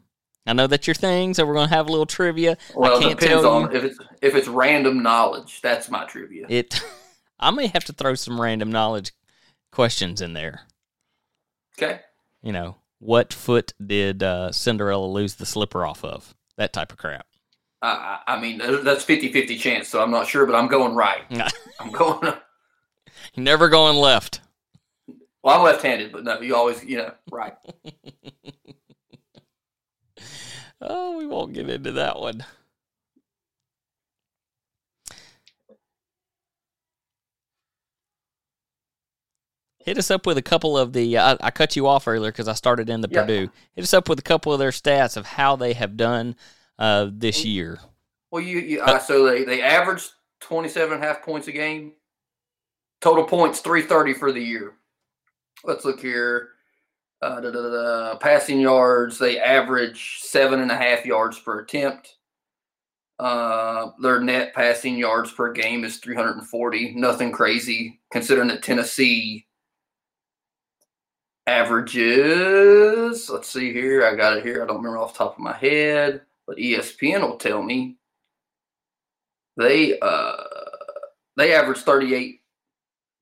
I 0.48 0.54
know 0.54 0.66
that's 0.68 0.88
your 0.88 0.94
thing, 0.94 1.34
so 1.34 1.46
we're 1.46 1.54
going 1.54 1.68
to 1.68 1.76
have 1.76 1.88
a 1.88 1.92
little 1.92 2.06
trivia. 2.06 2.58
Well, 2.74 2.94
I 2.94 2.98
it 2.98 3.02
can't 3.02 3.20
depends 3.20 3.44
tell 3.44 3.54
on 3.54 3.72
you 3.72 3.78
if 3.78 3.84
it's 3.84 4.00
if 4.22 4.36
it's 4.36 4.48
random 4.48 5.04
knowledge. 5.04 5.62
That's 5.62 5.90
my 5.90 6.06
trivia. 6.06 6.46
it. 6.50 6.82
I 7.40 7.52
may 7.52 7.68
have 7.68 7.84
to 7.86 7.94
throw 7.94 8.16
some 8.16 8.42
random 8.42 8.72
knowledge 8.72 9.12
questions 9.72 10.22
in 10.22 10.34
there. 10.34 10.62
Okay. 11.78 12.00
You 12.42 12.52
know, 12.52 12.78
what 13.00 13.32
foot 13.34 13.74
did 13.86 14.24
uh, 14.24 14.52
Cinderella 14.52 15.06
lose 15.06 15.36
the 15.36 15.46
slipper 15.46 15.86
off 15.86 16.04
of? 16.04 16.34
That 16.58 16.74
type 16.74 16.92
of 16.92 16.98
crap. 16.98 17.28
I, 17.84 18.22
I 18.28 18.36
I 18.36 18.42
mean, 18.42 18.58
that's 18.58 19.06
50-50 19.06 19.60
chance, 19.60 19.88
so 19.88 20.02
I'm 20.02 20.10
not 20.10 20.28
sure, 20.28 20.48
but 20.48 20.56
I'm 20.56 20.68
going 20.68 20.96
right. 20.96 21.22
I'm 21.80 21.92
going. 21.92 22.34
You're 23.36 23.44
never 23.44 23.70
going 23.70 23.98
left. 23.98 24.42
Well, 25.44 25.58
I'm 25.58 25.64
left-handed, 25.64 26.12
but 26.12 26.24
no, 26.24 26.42
you 26.42 26.56
always, 26.56 26.84
you 26.84 26.98
know, 26.98 27.12
right. 27.32 27.54
Oh, 30.82 31.18
we 31.18 31.26
won't 31.26 31.54
get 31.54 31.70
into 31.70 31.92
that 31.94 32.20
one. 32.20 32.46
Hit 39.80 39.98
us 39.98 40.12
up 40.12 40.26
with 40.26 40.38
a 40.38 40.42
couple 40.42 40.78
of 40.78 40.92
the. 40.92 41.18
I, 41.18 41.38
I 41.40 41.50
cut 41.50 41.76
you 41.78 41.88
off 41.88 42.08
earlier 42.08 42.32
because 42.32 42.50
I 42.50 42.54
started 42.54 42.90
in 42.90 43.02
the 43.02 43.08
Yeah. 43.10 43.22
Purdue. 43.22 43.50
Hit 43.74 43.84
us 43.84 43.94
up 43.94 44.10
with 44.10 44.20
a 44.20 44.24
couple 44.24 44.52
of 44.52 44.60
their 44.60 44.72
stats 44.72 45.16
of 45.16 45.26
how 45.26 45.56
they 45.56 45.74
have 45.74 45.96
done 45.96 46.36
uh, 46.78 47.10
this 47.10 47.46
year. 47.46 47.80
Well, 48.30 48.44
you, 48.44 48.60
you 48.60 48.82
uh, 48.82 49.00
so 49.00 49.26
they 49.26 49.46
they 49.46 49.62
averaged 49.62 50.12
27 50.42 50.94
and 50.96 51.04
a 51.04 51.08
half 51.08 51.24
points 51.24 51.48
a 51.48 51.54
game. 51.54 51.94
Total 53.00 53.24
points 53.24 53.62
330 53.62 54.14
for 54.16 54.32
the 54.32 54.42
year. 54.42 54.74
Let's 55.64 55.86
look 55.86 56.02
here 56.02 56.50
uh, 57.22 57.40
da, 57.40 57.52
da, 57.52 57.70
da, 57.70 58.18
passing 58.18 58.60
yards, 58.60 59.18
they 59.18 59.40
average 59.40 60.20
seven 60.22 60.60
and 60.60 60.72
a 60.72 60.76
half 60.76 61.06
yards 61.06 61.40
per 61.40 61.60
attempt. 61.60 62.16
Uh, 63.20 63.92
their 64.00 64.20
net 64.22 64.54
passing 64.54 64.96
yards 64.96 65.32
per 65.32 65.52
game 65.52 65.84
is 65.84 65.98
340. 65.98 66.94
Nothing 66.96 67.32
crazy, 67.32 68.00
considering 68.12 68.48
that 68.50 68.62
Tennessee 68.62 69.48
averages. 71.48 73.30
Let's 73.30 73.50
see 73.50 73.74
here. 73.74 74.06
I 74.06 74.16
got 74.16 74.38
it 74.38 74.46
here. 74.46 74.62
I 74.62 74.68
don't 74.68 74.78
remember 74.78 75.00
off 75.00 75.14
the 75.14 75.20
top 75.20 75.34
of 75.34 75.40
my 75.40 75.56
head, 75.56 76.22
but 76.46 76.58
ESPN 76.58 77.22
will 77.22 77.38
tell 77.38 77.64
me 77.64 77.98
they 79.56 79.98
uh, 80.00 80.36
they 81.38 81.56
average 81.56 81.80
38 81.80 82.42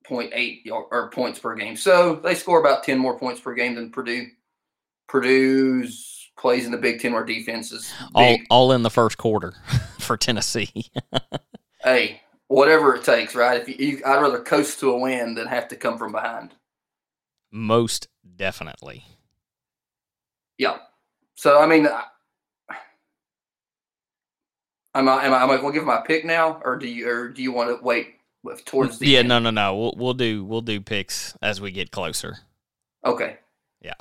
0.8 0.09 0.71
or 0.71 1.09
points 1.09 1.39
per 1.39 1.55
game. 1.55 1.75
So 1.75 2.15
they 2.15 2.35
score 2.35 2.59
about 2.59 2.83
10 2.83 2.97
more 2.97 3.17
points 3.17 3.41
per 3.41 3.53
game 3.53 3.75
than 3.75 3.91
Purdue. 3.91 4.27
Purdue's 5.07 6.15
plays 6.37 6.65
in 6.65 6.71
the 6.71 6.77
Big 6.77 6.99
Ten 6.99 7.13
where 7.13 7.23
defenses 7.23 7.93
all, 8.13 8.37
all 8.49 8.71
in 8.71 8.83
the 8.83 8.89
first 8.89 9.17
quarter 9.17 9.53
for 9.99 10.17
Tennessee. 10.17 10.91
hey, 11.83 12.21
whatever 12.47 12.95
it 12.95 13.03
takes, 13.03 13.35
right? 13.35 13.61
If 13.61 13.67
you, 13.67 13.75
you, 13.79 14.01
I'd 14.05 14.21
rather 14.21 14.41
coast 14.41 14.79
to 14.79 14.91
a 14.91 14.99
win 14.99 15.35
than 15.35 15.47
have 15.47 15.67
to 15.69 15.75
come 15.75 15.97
from 15.97 16.11
behind. 16.11 16.53
Most 17.51 18.07
definitely. 18.35 19.05
Yeah. 20.57 20.77
So 21.35 21.61
I 21.61 21.67
mean, 21.67 21.87
I, 21.87 22.03
am 24.93 25.07
I 25.07 25.25
am 25.25 25.33
I, 25.33 25.43
am 25.43 25.51
I 25.51 25.57
going 25.57 25.73
to 25.73 25.79
give 25.79 25.85
my 25.85 26.01
pick 26.05 26.25
now, 26.25 26.61
or 26.63 26.77
do 26.77 26.87
you 26.87 27.07
or 27.07 27.29
do 27.29 27.41
you 27.41 27.51
want 27.51 27.69
to 27.69 27.83
wait 27.83 28.15
towards 28.65 28.99
the 28.99 29.07
Yeah, 29.07 29.19
end? 29.19 29.29
no, 29.29 29.39
no, 29.39 29.49
no. 29.51 29.75
We'll 29.77 29.93
we'll 29.97 30.13
do 30.13 30.43
we'll 30.43 30.61
do 30.61 30.79
picks 30.81 31.35
as 31.41 31.59
we 31.61 31.71
get 31.71 31.91
closer. 31.91 32.37
Okay. 33.05 33.37
Yeah. 33.81 33.93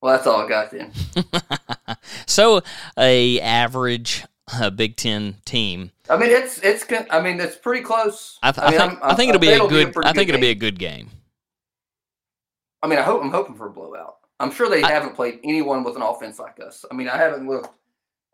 Well, 0.00 0.14
that's 0.14 0.26
all 0.26 0.40
I 0.44 0.48
got 0.48 0.70
then. 0.70 0.92
so 2.26 2.62
a 2.98 3.40
average 3.40 4.24
uh, 4.52 4.70
Big 4.70 4.96
Ten 4.96 5.36
team. 5.44 5.92
I 6.08 6.16
mean, 6.16 6.30
it's 6.30 6.58
it's 6.58 6.84
I 7.10 7.20
mean, 7.20 7.40
it's 7.40 7.56
pretty 7.56 7.82
close. 7.82 8.38
I, 8.42 8.52
th- 8.52 8.64
I, 8.66 8.70
mean, 8.70 8.78
think 8.80 8.92
I'm- 8.92 8.98
I 9.02 9.14
think 9.14 9.28
it'll 9.30 9.40
be 9.40 9.48
a 9.52 9.58
good. 9.68 9.92
pretty 9.92 10.08
I 10.08 10.12
think 10.12 10.26
good 10.26 10.34
it'll 10.36 10.40
be 10.42 10.50
a 10.50 10.54
good 10.54 10.78
game. 10.78 11.10
I 12.82 12.86
mean, 12.86 12.98
I 12.98 13.02
hope 13.02 13.22
I'm 13.22 13.30
hoping 13.30 13.54
for 13.56 13.66
a 13.66 13.70
blowout. 13.70 14.16
I'm 14.38 14.50
sure 14.50 14.68
they 14.68 14.82
I- 14.82 14.90
haven't 14.90 15.14
played 15.14 15.40
anyone 15.44 15.84
with 15.84 15.96
an 15.96 16.02
offense 16.02 16.38
like 16.38 16.58
us. 16.60 16.84
I 16.90 16.94
mean, 16.94 17.08
I 17.08 17.16
haven't 17.16 17.46
looked. 17.46 17.68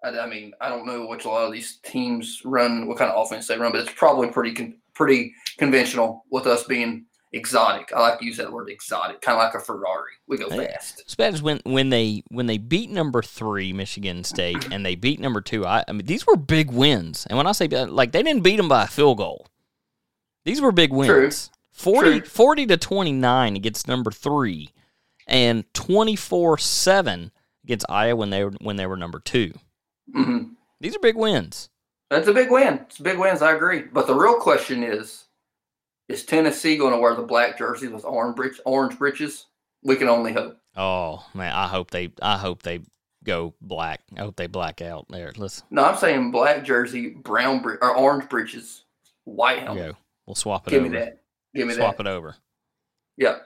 I, 0.04 0.10
I 0.20 0.26
mean, 0.26 0.52
I 0.60 0.68
don't 0.68 0.86
know 0.86 1.06
which 1.06 1.24
a 1.24 1.28
lot 1.28 1.46
of 1.46 1.52
these 1.52 1.76
teams 1.82 2.42
run, 2.44 2.86
what 2.86 2.98
kind 2.98 3.10
of 3.10 3.24
offense 3.26 3.48
they 3.48 3.58
run, 3.58 3.72
but 3.72 3.80
it's 3.80 3.92
probably 3.92 4.28
pretty 4.28 4.52
con- 4.54 4.76
pretty 4.96 5.34
conventional 5.58 6.24
with 6.30 6.46
us 6.46 6.64
being 6.64 7.06
exotic. 7.32 7.92
I 7.94 8.00
like 8.00 8.18
to 8.18 8.24
use 8.24 8.38
that 8.38 8.50
word 8.50 8.68
exotic, 8.70 9.20
kind 9.20 9.38
of 9.38 9.44
like 9.44 9.54
a 9.54 9.64
Ferrari. 9.64 10.12
We 10.26 10.38
go 10.38 10.48
fast. 10.48 11.00
It's 11.00 11.14
bad 11.14 11.34
as 11.34 11.42
when 11.42 11.60
when 11.64 11.90
they 11.90 12.22
when 12.28 12.46
they 12.46 12.58
beat 12.58 12.90
number 12.90 13.22
three 13.22 13.72
Michigan 13.72 14.24
State 14.24 14.72
and 14.72 14.84
they 14.84 14.94
beat 14.94 15.20
number 15.20 15.40
two. 15.40 15.64
I, 15.66 15.84
I 15.86 15.92
mean 15.92 16.06
these 16.06 16.26
were 16.26 16.36
big 16.36 16.70
wins, 16.70 17.26
and 17.26 17.36
when 17.36 17.46
I 17.46 17.52
say 17.52 17.68
like 17.68 18.12
they 18.12 18.22
didn't 18.22 18.42
beat 18.42 18.56
them 18.56 18.68
by 18.68 18.84
a 18.84 18.88
field 18.88 19.18
goal. 19.18 19.46
These 20.44 20.60
were 20.60 20.72
big 20.72 20.90
True. 20.90 20.98
wins. 21.22 21.50
40, 21.72 22.20
True. 22.20 22.28
40 22.28 22.66
to 22.66 22.76
twenty 22.78 23.12
nine 23.12 23.54
against 23.56 23.86
number 23.86 24.10
three, 24.10 24.70
and 25.26 25.64
twenty 25.74 26.16
four 26.16 26.56
seven 26.56 27.32
against 27.64 27.86
Iowa 27.88 28.16
when 28.16 28.30
they 28.30 28.44
were 28.44 28.52
when 28.60 28.76
they 28.76 28.86
were 28.86 28.96
number 28.96 29.18
two. 29.20 29.52
hmm 30.12 30.54
These 30.80 30.96
are 30.96 31.00
big 31.00 31.16
wins. 31.16 31.68
That's 32.10 32.28
a 32.28 32.32
big 32.32 32.50
win. 32.50 32.74
It's 32.86 32.98
big 32.98 33.18
wins. 33.18 33.42
I 33.42 33.54
agree. 33.54 33.82
But 33.82 34.06
the 34.06 34.14
real 34.14 34.36
question 34.38 34.82
is: 34.82 35.24
Is 36.08 36.24
Tennessee 36.24 36.76
going 36.76 36.92
to 36.94 37.00
wear 37.00 37.14
the 37.14 37.22
black 37.22 37.58
jersey 37.58 37.88
with 37.88 38.04
orange 38.04 38.60
orange 38.64 38.98
breeches? 38.98 39.46
We 39.82 39.96
can 39.96 40.08
only 40.08 40.32
hope. 40.32 40.58
Oh 40.76 41.24
man, 41.34 41.52
I 41.52 41.66
hope 41.66 41.90
they 41.90 42.12
I 42.22 42.36
hope 42.38 42.62
they 42.62 42.80
go 43.24 43.54
black. 43.60 44.02
I 44.16 44.20
hope 44.20 44.36
they 44.36 44.46
black 44.46 44.80
out 44.82 45.06
there. 45.08 45.32
Let's 45.36 45.62
No, 45.70 45.84
I'm 45.84 45.96
saying 45.96 46.30
black 46.30 46.64
jersey, 46.64 47.10
brown 47.10 47.60
bre- 47.60 47.76
or 47.82 47.96
orange 47.96 48.28
breeches, 48.28 48.84
white 49.24 49.60
helmet. 49.60 49.92
go. 49.92 49.96
We'll 50.26 50.34
swap 50.34 50.66
it 50.66 50.70
Give 50.70 50.82
over. 50.82 50.90
me 50.90 50.98
that. 50.98 51.22
Give 51.54 51.66
me 51.66 51.74
Swap 51.74 51.96
that. 51.96 51.96
Swap 51.96 52.06
it 52.06 52.10
over. 52.10 52.36
Yeah. 53.16 53.38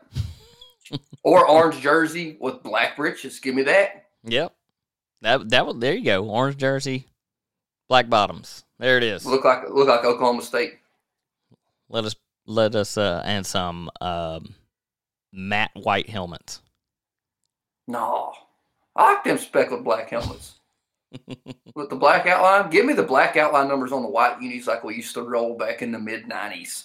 or 1.22 1.46
orange 1.46 1.80
jersey 1.80 2.36
with 2.40 2.62
black 2.62 2.96
breeches. 2.96 3.38
Give 3.38 3.54
me 3.54 3.62
that. 3.64 4.06
Yep. 4.24 4.52
That 5.22 5.48
that 5.50 5.66
was 5.66 5.76
there 5.78 5.94
you 5.94 6.04
go. 6.04 6.28
Orange 6.28 6.56
jersey, 6.56 7.06
black 7.90 8.09
bottoms. 8.09 8.64
There 8.79 8.96
it 8.96 9.03
is. 9.03 9.26
Look 9.26 9.44
like 9.44 9.68
look 9.68 9.88
like 9.88 10.05
Oklahoma 10.05 10.40
State. 10.40 10.79
Let 11.90 12.07
us 12.07 12.14
let 12.46 12.74
us 12.74 12.96
uh 12.96 13.20
and 13.26 13.44
some 13.44 13.90
um 14.00 14.55
matte 15.33 15.72
white 15.74 16.09
helmets. 16.09 16.62
No, 17.87 18.33
I 18.96 19.12
like 19.12 19.24
them 19.24 19.37
speckled 19.37 19.85
black 19.85 20.09
helmets 20.09 20.55
with 21.74 21.90
the 21.90 21.96
black 21.96 22.26
outline. 22.26 22.70
Give 22.70 22.87
me 22.87 22.94
the 22.94 23.03
black 23.03 23.37
outline 23.37 23.68
numbers 23.68 23.92
on 23.92 24.03
the 24.03 24.09
white 24.09 24.40
unis 24.40 24.68
like 24.68 24.85
we 24.85 24.94
used 24.94 25.14
to 25.14 25.22
roll 25.22 25.59
back 25.59 25.83
in 25.83 25.90
the 25.90 25.98
mid 25.98 26.24
'90s. 26.24 26.85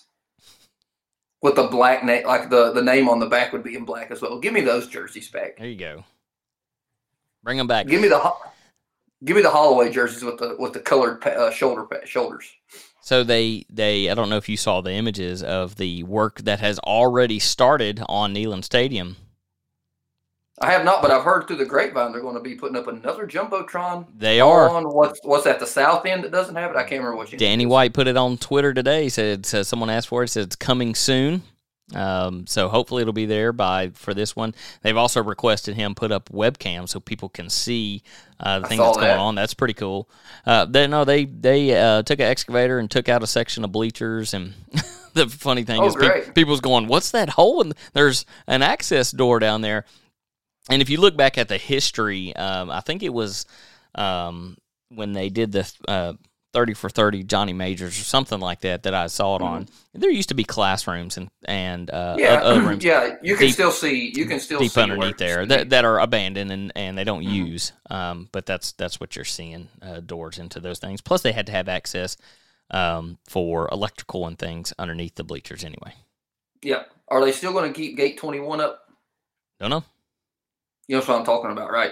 With 1.44 1.56
the 1.56 1.68
black 1.68 2.04
name, 2.04 2.26
like 2.26 2.50
the 2.50 2.74
the 2.74 2.82
name 2.82 3.08
on 3.08 3.20
the 3.20 3.28
back 3.28 3.54
would 3.54 3.64
be 3.64 3.76
in 3.76 3.86
black 3.86 4.10
as 4.10 4.24
well. 4.24 4.40
Give 4.40 4.54
me 4.54 4.62
those 4.62 4.88
jerseys 4.88 5.30
back. 5.30 5.58
There 5.58 5.68
you 5.68 5.78
go. 5.78 6.04
Bring 7.44 7.60
them 7.60 7.68
back. 7.68 7.86
Give 7.86 8.02
me 8.02 8.08
the 8.08 8.18
Ho- 8.18 8.42
give 9.26 9.36
me 9.36 9.42
the 9.42 9.50
Holloway 9.50 9.92
jerseys 9.92 10.24
with 10.24 10.38
the 10.38 10.56
with 10.58 10.74
the 10.74 10.80
colored 10.80 11.20
pa- 11.22 11.30
uh, 11.30 11.52
shoulder 11.52 11.84
pa- 11.84 12.06
shoulders. 12.06 12.46
So 13.02 13.24
they 13.24 13.66
they 13.70 14.10
I 14.10 14.14
don't 14.14 14.30
know 14.30 14.38
if 14.38 14.50
you 14.50 14.58
saw 14.58 14.82
the 14.82 14.92
images 14.92 15.44
of 15.44 15.76
the 15.76 16.04
work 16.04 16.40
that 16.42 16.60
has 16.60 16.80
already 16.80 17.40
started 17.40 18.02
on 18.08 18.34
Neyland 18.34 18.64
Stadium. 18.64 19.18
I 20.62 20.72
have 20.72 20.86
not, 20.86 21.02
but 21.02 21.12
I've 21.12 21.24
heard 21.24 21.48
through 21.48 21.58
the 21.58 21.66
grapevine 21.66 22.14
they're 22.14 22.22
going 22.22 22.36
to 22.36 22.42
be 22.42 22.56
putting 22.56 22.78
up 22.78 22.88
another 22.88 23.28
jumbotron. 23.28 24.06
They 24.18 24.40
are. 24.40 24.70
On 24.70 24.86
what's 24.86 25.20
what's 25.24 25.46
at 25.46 25.60
the 25.60 25.68
south 25.68 26.06
end 26.06 26.24
that 26.24 26.32
doesn't 26.32 26.56
have 26.56 26.72
it? 26.72 26.78
I 26.78 26.84
can't 26.84 27.02
remember 27.02 27.18
what 27.18 27.32
you. 27.32 27.38
Danny 27.38 27.66
White 27.66 27.94
put 27.94 28.08
it 28.08 28.16
on 28.16 28.38
Twitter 28.38 28.74
today. 28.74 29.04
He 29.04 29.10
said, 29.10 29.46
said 29.46 29.68
someone 29.68 29.90
asked 29.90 30.08
for 30.08 30.24
it. 30.24 30.30
Said 30.30 30.44
it's 30.44 30.56
coming 30.56 30.96
soon. 30.96 31.44
Um, 31.94 32.48
so 32.48 32.68
hopefully 32.68 33.02
it'll 33.02 33.14
be 33.14 33.28
there 33.28 33.54
by 33.54 33.90
for 33.94 34.14
this 34.16 34.36
one. 34.36 34.56
They've 34.82 34.98
also 34.98 35.22
requested 35.24 35.76
him 35.76 35.94
put 35.94 36.12
up 36.12 36.30
webcam 36.30 36.90
so 36.90 37.00
people 37.00 37.30
can 37.30 37.48
see 37.50 38.02
uh, 38.40 38.60
the 38.60 38.66
I 38.66 38.70
thing 38.70 38.80
that's 38.80 38.98
going 38.98 39.08
that. 39.08 39.20
on. 39.20 39.36
That's 39.36 39.54
pretty 39.54 39.76
cool. 39.76 40.10
Uh, 40.48 40.66
they 40.66 40.88
no, 40.88 41.06
they 41.06 41.26
they 41.26 41.80
uh, 41.80 42.02
took 42.02 42.20
an 42.20 42.26
excavator 42.26 42.80
and 42.80 42.90
took 42.90 43.08
out 43.08 43.22
a 43.22 43.28
section 43.28 43.64
of 43.64 43.72
bleachers. 43.72 44.34
And 44.34 44.56
the 45.14 45.28
funny 45.30 45.64
thing 45.64 45.80
Oh, 45.80 45.86
is, 45.86 45.96
pe- 45.96 46.32
people's 46.32 46.60
going, 46.62 46.88
"What's 46.88 47.12
that 47.12 47.30
hole?" 47.30 47.62
And 47.62 47.76
there's 47.94 48.26
an 48.48 48.64
access 48.64 49.12
door 49.12 49.38
down 49.40 49.62
there. 49.62 49.86
And 50.72 50.82
if 50.82 50.90
you 50.90 51.00
look 51.00 51.16
back 51.16 51.38
at 51.38 51.50
the 51.50 51.60
history, 51.60 52.36
um, 52.36 52.72
I 52.72 52.80
think 52.82 53.04
it 53.04 53.14
was 53.14 53.46
um, 53.94 54.58
when 54.90 55.14
they 55.14 55.30
did 55.30 55.52
the 55.52 55.72
uh, 55.88 56.14
30 56.56 56.74
for 56.74 56.90
30 56.90 57.24
Johnny 57.24 57.52
Majors 57.52 58.00
or 58.00 58.04
something 58.06 58.40
like 58.40 58.62
that 58.62 58.84
that 58.84 58.94
I 58.94 59.08
saw 59.08 59.36
it 59.36 59.42
on. 59.42 59.68
There 59.94 60.10
used 60.10 60.30
to 60.30 60.36
be 60.36 60.46
classrooms 60.46 61.18
and, 61.18 61.28
and 61.44 61.92
uh, 61.92 62.16
Mm-hmm. 62.16 62.20
Yeah, 62.22 62.34
other 62.42 62.62
rooms 62.62 62.84
yeah. 62.86 63.16
You 63.22 63.36
can 63.36 63.48
deep- 63.48 63.54
still 63.56 63.72
see. 63.72 64.14
You 64.16 64.26
can 64.26 64.40
still 64.40 64.60
deep 64.60 64.78
underneath 64.78 65.18
there 65.18 65.46
that, 65.46 65.70
that 65.72 65.84
are 65.84 66.00
abandoned 66.00 66.52
and, 66.54 66.72
and 66.74 66.98
they 66.98 67.04
don't 67.04 67.24
Mhm. 67.26 67.34
use. 67.48 67.74
Um, 67.90 68.30
but 68.32 68.46
that's 68.46 68.72
that's 68.72 69.02
what 69.02 69.18
you're 69.18 69.26
seeing 69.26 69.68
uh, 69.82 70.00
doors 70.00 70.40
into 70.40 70.62
those 70.62 70.80
things. 70.80 71.02
Plus, 71.02 71.22
they 71.22 71.34
had 71.34 71.46
to 71.48 71.52
have 71.52 71.68
access 71.68 72.16
um, 72.72 73.18
for 73.28 73.68
electrical 73.70 74.26
and 74.26 74.40
things 74.40 74.74
underneath 74.80 75.16
the 75.16 75.26
bleachers 75.26 75.66
anyway. 75.66 75.94
Yeah. 76.64 76.84
Are 77.10 77.20
they 77.24 77.34
still 77.34 77.52
going 77.52 77.72
to 77.72 77.78
keep 77.78 77.98
Gate 77.98 78.18
Twenty 78.18 78.40
One 78.40 78.62
up? 78.62 78.80
Don't 79.60 79.70
know. 79.72 79.84
You 80.88 80.96
know 80.96 81.02
what 81.02 81.10
I'm 81.20 81.26
talking 81.26 81.52
about, 81.52 81.70
right? 81.70 81.92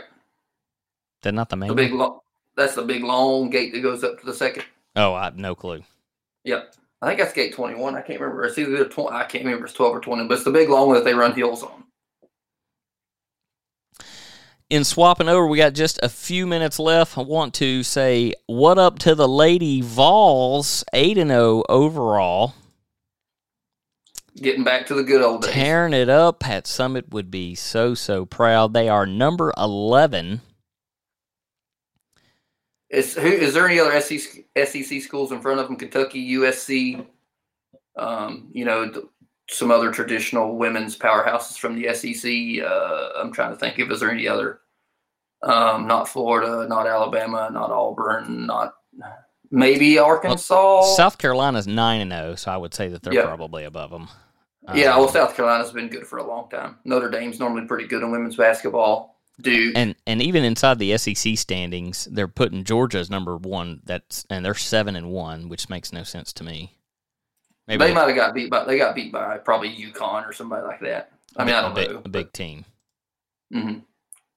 They're 1.22 1.34
not 1.34 1.50
the 1.50 1.58
main. 1.58 1.68
The 1.68 1.76
big, 1.76 1.92
lo- 1.94 2.23
that's 2.56 2.76
the 2.76 2.84
big 2.84 3.04
long 3.04 3.50
gate 3.50 3.74
that 3.74 3.82
goes 3.82 4.04
up 4.04 4.20
to 4.20 4.26
the 4.26 4.34
second. 4.34 4.66
oh, 4.96 5.14
I 5.14 5.26
have 5.26 5.38
no 5.38 5.56
clue. 5.56 5.84
Yep. 6.44 6.76
I 7.02 7.08
think 7.08 7.20
that's 7.20 7.34
gate 7.34 7.54
21. 7.54 7.96
I 7.96 8.02
can't 8.02 8.20
remember. 8.20 8.46
It's 8.46 8.58
either 8.58 8.86
20, 8.86 9.16
I 9.16 9.26
can't 9.26 9.44
remember. 9.44 9.66
It's 9.66 9.74
12 9.74 9.96
or 9.96 10.00
20, 10.00 10.28
but 10.28 10.36
it's 10.36 10.44
the 10.44 10.52
big 10.52 10.70
long 10.70 10.88
one 10.88 10.96
that 10.96 11.04
they 11.04 11.14
run 11.14 11.34
hills 11.34 11.64
on. 11.64 11.84
in 14.70 14.84
swapping 14.84 15.30
over, 15.30 15.46
we 15.46 15.58
got 15.58 15.74
just 15.74 16.00
a 16.02 16.10
few 16.10 16.48
minutes 16.48 16.80
left. 16.80 17.16
I 17.18 17.22
want 17.22 17.54
to 17.56 17.84
say 17.84 18.34
what 18.48 18.80
up 18.80 18.98
to 19.00 19.14
the 19.14 19.28
Lady 19.28 19.82
Vols, 19.82 20.84
8 20.94 21.18
and 21.18 21.30
0 21.30 21.64
overall. 21.70 22.56
Getting 24.36 24.64
back 24.64 24.88
to 24.88 24.96
the 24.96 25.04
good 25.04 25.22
old 25.22 25.44
days. 25.44 25.52
Tearing 25.52 25.94
it 25.94 26.10
up. 26.10 26.40
Pat 26.40 26.64
Summitt 26.64 27.10
would 27.12 27.30
be 27.30 27.54
so, 27.54 27.94
so 27.94 28.26
proud. 28.26 28.74
They 28.74 28.90
are 28.90 29.06
number 29.06 29.54
11. 29.58 30.42
Is 32.94 33.16
who 33.16 33.28
is 33.28 33.54
there 33.56 33.68
any 33.68 33.80
other 33.80 34.00
SEC, 34.00 34.46
SEC 34.56 35.02
schools 35.02 35.32
in 35.32 35.42
front 35.42 35.60
of 35.60 35.68
them? 35.68 35.76
Kentucky, 35.76 36.36
USC, 36.36 37.06
um, 37.98 38.50
you 38.52 38.66
know, 38.66 38.88
th- 38.90 39.06
some 39.50 39.72
other 39.72 39.92
traditional 39.92 40.56
women's 40.56 40.98
powerhouses 40.98 41.58
from 41.58 41.76
the 41.76 41.94
SEC. 41.94 42.64
Uh, 42.64 43.20
I'm 43.20 43.34
trying 43.34 43.52
to 43.52 43.58
think 43.58 43.80
if 43.80 43.90
is 43.92 44.00
there 44.00 44.12
any 44.12 44.28
other. 44.28 44.60
Um, 45.42 45.88
not 45.88 46.08
Florida, 46.08 46.68
not 46.70 46.88
Alabama, 46.88 47.50
not 47.52 47.70
Auburn, 47.72 48.46
not 48.46 48.76
maybe 49.52 49.98
Arkansas. 50.00 50.84
South 50.96 51.18
Carolina's 51.18 51.68
9 51.68 52.00
and 52.02 52.12
0, 52.12 52.36
so 52.36 52.52
I 52.52 52.58
would 52.58 52.74
say 52.74 52.88
that 52.88 53.04
they're 53.04 53.14
Yeah. 53.14 53.26
probably 53.26 53.66
above 53.66 53.92
them. 53.92 54.08
yeah, 54.74 54.96
well, 54.98 55.10
South 55.10 55.36
Carolina's 55.36 55.72
been 55.72 55.90
good 55.90 56.08
for 56.08 56.20
a 56.20 56.24
long 56.24 56.50
time. 56.50 56.78
Notre 56.86 57.10
Dame's 57.10 57.40
normally 57.40 57.68
pretty 57.68 57.88
good 57.88 58.04
in 58.04 58.12
women's 58.12 58.38
basketball. 58.38 59.20
And 59.76 59.96
and 60.08 60.22
even 60.22 60.44
inside 60.44 60.80
the 60.80 60.98
SEC 60.98 61.38
standings, 61.38 62.06
they're 62.12 62.28
putting 62.28 62.64
Georgia 62.64 63.00
as 63.00 63.10
number 63.10 63.38
one. 63.38 63.82
That's 63.84 64.26
and 64.30 64.46
they're 64.46 64.54
seven 64.56 64.96
and 64.96 65.12
one, 65.12 65.50
which 65.50 65.70
makes 65.70 65.92
no 65.94 66.04
sense 66.04 66.34
to 66.34 66.44
me. 66.44 66.78
Maybe 67.68 67.86
they 67.86 67.94
might 67.94 68.08
have 68.08 68.16
got 68.16 68.34
beat 68.34 68.50
by 68.50 68.66
they 68.66 68.78
got 68.78 68.96
beat 68.96 69.12
by 69.12 69.38
probably 69.38 69.70
UConn 69.76 70.28
or 70.28 70.34
somebody 70.34 70.66
like 70.66 70.82
that. 70.82 71.12
I 71.38 71.46
mean, 71.46 71.56
I 71.56 71.60
a 71.60 71.62
don't 71.64 71.76
big, 71.76 71.90
know. 71.92 72.02
a 72.06 72.10
big 72.10 72.34
team. 72.34 72.66
hmm 73.52 73.80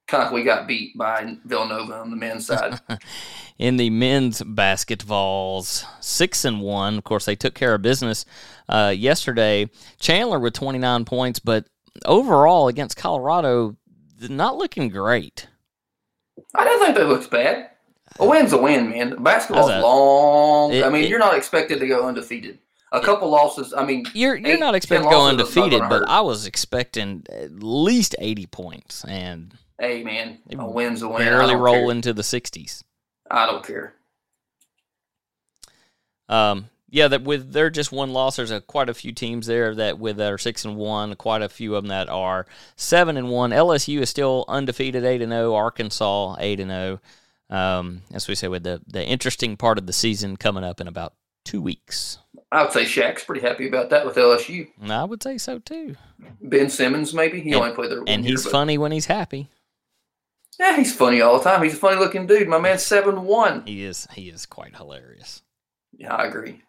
Kind 0.09 0.23
of 0.23 0.31
like 0.31 0.33
we 0.33 0.45
got 0.45 0.69
beat 0.69 0.97
by 0.97 1.37
Villanova 1.45 1.95
on 1.95 2.11
the 2.11 2.17
men's 2.17 2.47
side. 2.47 2.79
In 3.59 3.77
the 3.77 3.91
men's 3.91 4.41
basketballs, 4.41 5.85
six 6.01 6.45
and 6.45 6.61
one. 6.61 6.97
Of 6.99 7.05
course, 7.05 7.25
they 7.25 7.35
took 7.35 7.55
care 7.55 7.75
of 7.75 7.83
business 7.83 8.25
uh, 8.69 8.95
yesterday. 8.97 9.69
Chandler 9.99 10.39
with 10.39 10.55
twenty 10.55 10.79
nine 10.79 11.05
points, 11.05 11.41
but 11.41 11.67
overall 12.05 12.69
against 12.69 12.97
Colorado, 12.97 13.77
not 14.21 14.57
looking 14.57 14.89
great. 14.89 15.49
I 16.55 16.65
don't 16.65 16.83
think 16.83 16.97
that 16.97 17.09
looks 17.09 17.27
bad. 17.27 17.71
A 18.19 18.27
win's 18.27 18.53
a 18.53 18.59
win, 18.59 18.91
man. 18.91 19.23
Basketball's 19.23 19.71
long. 19.83 20.73
It- 20.73 20.85
I 20.85 20.89
mean, 20.91 21.05
it- 21.05 21.11
you're 21.11 21.19
not 21.19 21.35
expected 21.37 21.81
to 21.81 21.87
go 21.87 22.07
undefeated. 22.07 22.59
A 22.93 23.01
couple 23.01 23.29
losses. 23.29 23.75
I 23.75 23.85
mean, 23.85 24.07
You're 24.15 24.37
you're 24.37 24.53
Eight, 24.55 24.61
not 24.61 24.69
10 24.71 24.75
expected 24.77 25.05
to 25.05 25.11
go 25.11 25.19
losses 25.23 25.51
is 25.51 25.57
not 25.57 25.63
undefeated, 25.65 25.89
but 25.91 25.99
hurt. 26.01 26.09
I 26.09 26.21
was 26.21 26.47
expecting 26.47 27.25
at 27.31 27.53
least 27.63 28.15
eighty 28.21 28.47
points 28.47 29.05
and 29.05 29.53
hey, 29.79 30.03
man, 30.05 30.39
They 30.47 30.57
a 30.57 30.65
win's 30.65 31.03
a 31.03 31.09
win. 31.09 31.19
Barely 31.19 31.57
roll 31.57 31.75
care. 31.75 31.91
into 31.91 32.13
the 32.15 32.23
sixties. 32.23 32.85
I 33.31 33.45
don't 33.47 33.67
care. 33.67 33.95
Um, 36.29 36.69
yeah, 36.97 37.09
that 37.09 37.23
with 37.25 37.53
their 37.53 37.69
just 37.69 37.93
one 37.93 38.15
loss, 38.15 38.37
there's 38.37 38.51
a 38.51 38.63
quite 38.63 38.89
a 38.89 38.95
few 38.95 39.13
teams 39.13 39.47
there 39.47 39.75
that 39.75 39.99
with 39.99 40.17
that 40.17 40.33
are 40.33 40.39
six 40.39 40.65
and 40.65 40.77
one, 40.77 41.15
quite 41.17 41.43
a 41.43 41.49
few 41.51 41.75
of 41.75 41.83
them 41.85 41.89
that 41.91 42.09
are 42.09 42.47
seven 42.75 43.19
and 43.19 43.29
one. 43.29 43.51
LSU 43.51 44.01
is 44.01 44.09
still 44.09 44.47
undefeated, 44.49 45.05
eight 45.05 45.21
and 45.21 45.31
zero. 45.31 45.55
Arkansas 45.55 46.37
eight 46.39 46.59
and 46.59 46.71
zero. 46.71 47.01
Um, 47.51 48.01
as 48.15 48.27
we 48.29 48.35
say, 48.35 48.49
with 48.49 48.63
the 48.63 48.81
the 48.87 49.05
interesting 49.07 49.59
part 49.59 49.77
of 49.77 49.87
the 49.87 49.93
season 49.93 50.39
coming 50.39 50.65
up 50.65 50.81
in 50.81 50.89
about 50.89 51.13
two 51.45 51.61
weeks. 51.61 52.19
I 52.51 52.63
would 52.63 52.73
say 52.73 52.85
Shaq's 52.85 53.25
pretty 53.25 53.47
happy 53.47 53.69
about 53.69 53.91
that 53.91 54.07
with 54.07 54.17
LSU. 54.17 54.69
And 54.81 54.91
I 54.93 55.05
would 55.05 55.23
say 55.23 55.37
so 55.37 55.59
too. 55.59 55.97
Ben 56.41 56.71
Simmons, 56.71 57.13
maybe 57.13 57.41
he 57.41 57.51
And- 57.53 57.61
only 57.61 57.75
played 57.75 57.91
there, 57.91 58.03
And 58.07 58.25
year, 58.25 58.33
he's 58.33 58.45
but- 58.45 58.53
funny 58.53 58.79
when 58.79 58.93
he's 58.93 59.07
happy. 59.07 59.49
Yeah, 60.59 60.77
he's 60.77 60.95
funny 60.97 61.21
all 61.21 61.37
the 61.39 61.45
time. 61.45 61.63
He's 61.63 61.75
a 61.75 61.77
funny 61.77 61.99
looking 61.99 62.27
dude. 62.27 62.49
My 62.49 62.59
man's 62.59 62.83
seven 62.83 63.25
one. 63.27 63.67
He 63.67 63.85
is. 63.85 64.09
He 64.15 64.31
is 64.31 64.47
quite 64.47 64.75
hilarious. 64.77 65.43
Yeah, 65.99 66.15
I 66.15 66.25
agree. 66.27 66.63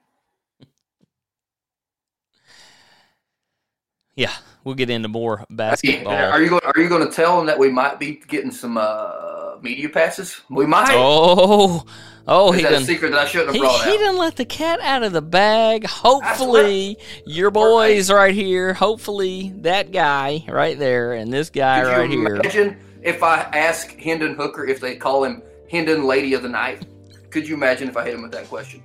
Yeah, 4.18 4.34
we'll 4.64 4.76
get 4.76 4.90
into 4.90 5.08
more 5.08 5.46
basketball. 5.50 6.12
Are 6.14 6.42
you 6.42 6.50
going? 6.50 6.62
Are 6.66 6.82
you 6.82 6.90
going 6.90 7.08
to 7.08 7.14
tell 7.14 7.38
them 7.38 7.46
that 7.46 7.58
we 7.58 7.70
might 7.70 8.00
be 8.00 8.20
getting 8.28 8.52
some 8.52 8.76
uh, 8.78 9.56
media 9.62 9.88
passes? 9.90 10.42
We 10.50 10.66
might. 10.66 10.90
oh, 10.92 11.86
oh, 12.28 12.52
Is 12.52 12.58
he 12.58 12.64
that 12.64 12.74
a 12.74 12.84
secret 12.84 13.12
that 13.12 13.20
I 13.20 13.26
shouldn't 13.28 13.50
have 13.50 13.56
He, 13.56 13.60
brought 13.62 13.86
he 13.86 13.92
out? 13.92 14.00
done 14.00 14.18
let 14.18 14.36
the 14.36 14.44
cat 14.46 14.80
out 14.82 15.04
of 15.04 15.14
the 15.14 15.22
bag. 15.22 15.86
Hopefully, 15.86 16.98
your 17.28 17.52
boys 17.52 18.12
right 18.12 18.34
here. 18.34 18.74
Hopefully, 18.74 19.54
that 19.58 19.92
guy 19.92 20.44
right 20.50 20.78
there 20.80 21.14
and 21.14 21.32
this 21.32 21.50
guy 21.52 21.84
Could 21.84 21.90
right 21.92 22.10
you 22.10 22.20
here. 22.22 22.36
imagine 22.38 22.78
if 23.04 23.22
I 23.22 23.42
ask 23.54 23.96
Hendon 24.00 24.34
Hooker 24.36 24.66
if 24.66 24.80
they 24.82 24.96
call 24.96 25.24
him 25.24 25.44
Hendon 25.70 26.06
Lady 26.08 26.34
of 26.34 26.42
the 26.42 26.50
Night? 26.50 26.88
Could 27.30 27.48
you 27.48 27.54
imagine 27.54 27.88
if 27.88 27.96
I 27.96 28.04
hit 28.04 28.16
him 28.16 28.24
with 28.24 28.32
that 28.32 28.48
question? 28.50 28.82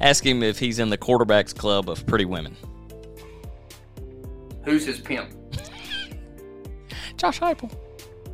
Ask 0.00 0.24
him 0.24 0.42
if 0.44 0.58
he's 0.58 0.78
in 0.78 0.90
the 0.90 0.98
quarterbacks 0.98 1.52
club 1.56 1.88
of 1.90 2.06
pretty 2.06 2.26
women. 2.26 2.54
Who's 4.66 4.84
his 4.84 5.00
pimp? 5.00 5.30
Josh 7.16 7.40
Heupel. 7.40 7.72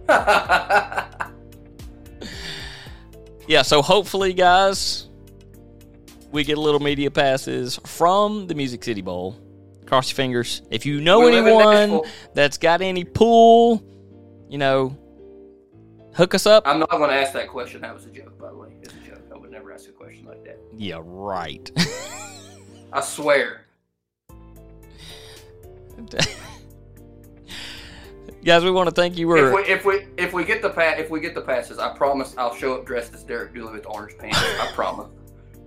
Yeah, 3.49 3.63
so 3.63 3.83
hopefully, 3.83 4.33
guys, 4.35 5.09
we 6.31 6.45
get 6.45 6.59
a 6.59 6.61
little 6.61 6.81
media 6.81 7.11
passes 7.11 7.79
from 7.85 8.47
the 8.47 8.55
Music 8.55 8.85
City 8.85 9.03
Bowl. 9.03 9.37
Cross 9.85 10.11
your 10.11 10.17
fingers. 10.17 10.63
If 10.71 10.87
you 10.87 11.01
know 11.01 11.21
We 11.21 11.33
live 11.33 11.47
anyone 11.47 12.09
that's 12.35 12.57
got 12.57 12.83
any 12.83 13.05
pool, 13.05 13.83
you 14.49 14.59
know, 14.59 14.97
hook 16.15 16.35
us 16.35 16.47
up. 16.47 16.67
I'm 16.67 16.79
not 16.79 16.91
going 16.91 17.11
to 17.11 17.17
ask 17.17 17.33
that 17.33 17.49
question. 17.49 17.81
That 17.83 17.93
was 17.93 18.07
a 18.07 18.11
joke, 18.11 18.39
by 18.39 18.49
the 18.49 18.57
way. 18.57 18.69
It's 18.81 18.95
a 18.95 18.99
joke. 19.09 19.23
I 19.35 19.37
would 19.37 19.51
never 19.51 19.73
ask 19.73 19.89
a 19.89 19.93
question 19.93 20.25
like 20.25 20.45
that. 20.45 20.59
Yeah, 20.77 21.01
right. 21.03 21.69
I 22.93 23.01
swear. 23.01 23.67
Guys, 28.45 28.65
we 28.65 28.73
want 28.73 28.89
to 28.89 28.95
thank 28.95 29.17
you. 29.17 29.33
If 29.37 29.53
We're 29.53 29.55
we 29.55 29.63
if 29.69 29.85
we 29.85 30.07
if 30.17 30.33
we 30.33 30.45
get 30.45 30.63
the 30.63 30.71
pa- 30.71 30.95
if 30.99 31.11
we 31.11 31.21
get 31.21 31.35
the 31.35 31.43
passes, 31.43 31.79
I 31.79 31.97
promise 31.97 32.35
I'll 32.37 32.55
show 32.55 32.75
up 32.75 32.85
dressed 32.85 33.15
as 33.15 33.23
Derek 33.23 33.55
Dooley 33.55 33.73
with 33.73 33.87
orange 33.87 34.19
pants. 34.19 34.39
I 34.39 34.67
promise. 34.75 35.09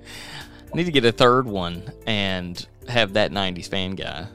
I 0.03 0.75
need 0.75 0.83
to 0.85 0.91
get 0.91 1.05
a 1.05 1.11
third 1.11 1.47
one 1.47 1.83
and 2.05 2.65
have 2.89 3.13
that 3.13 3.31
'90s 3.31 3.69
fan 3.69 3.91
guy 3.91 4.27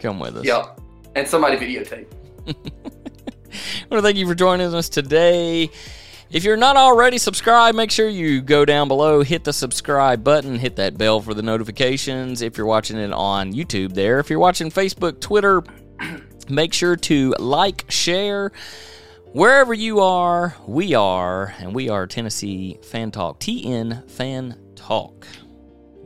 come 0.00 0.18
with 0.18 0.38
us. 0.38 0.44
Yep. 0.44 0.80
And 1.16 1.28
somebody 1.28 1.56
videotape. 1.56 2.06
I 2.48 2.52
want 3.90 4.00
to 4.00 4.02
thank 4.02 4.16
you 4.16 4.26
for 4.26 4.34
joining 4.34 4.74
us 4.74 4.88
today. 4.88 5.70
If 6.28 6.42
you're 6.42 6.56
not 6.56 6.76
already 6.76 7.18
subscribed, 7.18 7.76
make 7.76 7.92
sure 7.92 8.08
you 8.08 8.42
go 8.42 8.64
down 8.64 8.88
below, 8.88 9.22
hit 9.22 9.44
the 9.44 9.52
subscribe 9.52 10.24
button, 10.24 10.58
hit 10.58 10.74
that 10.76 10.98
bell 10.98 11.20
for 11.20 11.34
the 11.34 11.42
notifications. 11.42 12.42
If 12.42 12.58
you're 12.58 12.66
watching 12.66 12.98
it 12.98 13.12
on 13.12 13.52
YouTube, 13.52 13.94
there. 13.94 14.18
If 14.18 14.28
you're 14.28 14.40
watching 14.40 14.70
Facebook, 14.70 15.20
Twitter, 15.20 15.62
make 16.48 16.72
sure 16.72 16.96
to 16.96 17.34
like, 17.38 17.84
share. 17.88 18.50
Wherever 19.26 19.72
you 19.72 20.00
are, 20.00 20.56
we 20.66 20.94
are, 20.94 21.54
and 21.58 21.72
we 21.72 21.88
are 21.90 22.08
Tennessee 22.08 22.78
Fan 22.82 23.12
Talk, 23.12 23.38
TN 23.38 24.10
Fan 24.10 24.58
Talk. 24.74 25.26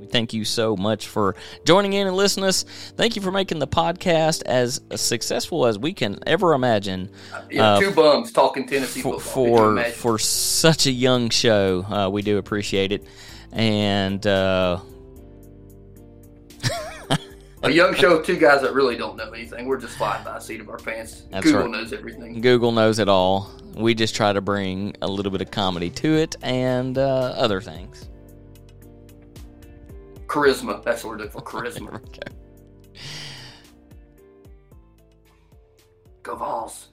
We 0.01 0.07
thank 0.07 0.33
you 0.33 0.47
so 0.47 0.77
much 0.77 1.09
for 1.09 1.37
joining 1.67 1.93
in 1.93 2.07
and 2.07 2.17
listening 2.17 2.45
to 2.45 2.49
us. 2.49 2.65
Thank 2.97 3.17
you 3.17 3.23
for 3.23 3.31
making 3.31 3.59
the 3.59 3.67
podcast 3.69 4.43
as 4.47 4.81
successful 4.97 5.67
as 5.67 5.79
we 5.79 5.93
can 5.93 6.19
ever 6.27 6.55
imagine. 6.55 7.11
Yeah, 7.51 7.75
Uh, 7.75 7.81
two 7.81 7.91
bums 7.91 8.33
talking 8.33 8.67
Tennessee 8.67 9.03
for 9.03 9.21
football. 9.21 9.77
For, 9.77 9.91
for 9.91 10.19
such 10.19 10.87
a 10.87 10.91
young 10.91 11.29
show. 11.29 11.85
Uh, 11.85 12.09
we 12.09 12.23
do 12.23 12.39
appreciate 12.39 12.93
it, 12.93 13.05
and 13.53 14.27
uh, 14.27 14.81
a 17.63 17.71
young 17.71 17.95
show 17.95 18.17
of 18.17 18.25
two 18.27 18.37
guys 18.39 18.63
that 18.63 18.73
really 18.73 18.97
don't 18.97 19.17
know 19.17 19.31
anything. 19.33 19.67
We're 19.67 19.79
just 19.81 19.99
flying 19.99 20.25
by 20.25 20.33
the 20.35 20.41
seat 20.41 20.61
of 20.61 20.69
our 20.71 20.79
pants. 20.79 21.25
That's 21.31 21.45
Google 21.45 21.63
right. 21.63 21.71
knows 21.71 21.93
everything. 21.93 22.41
Google 22.41 22.73
knows 22.73 22.99
it 22.99 23.09
all. 23.09 23.51
We 23.75 23.95
just 23.95 24.15
try 24.15 24.33
to 24.33 24.41
bring 24.41 24.97
a 25.03 25.07
little 25.07 25.31
bit 25.31 25.43
of 25.43 25.51
comedy 25.51 25.91
to 25.91 26.17
it 26.17 26.37
and 26.43 26.97
uh, 26.97 27.35
other 27.37 27.61
things. 27.61 28.07
Charisma. 30.31 30.81
That's 30.85 31.03
what 31.03 31.11
we're 31.11 31.17
looking 31.17 31.33
for. 31.33 31.43
Charisma. 31.43 31.95
okay. 32.09 32.21
Go 36.23 36.37
Vols. 36.37 36.90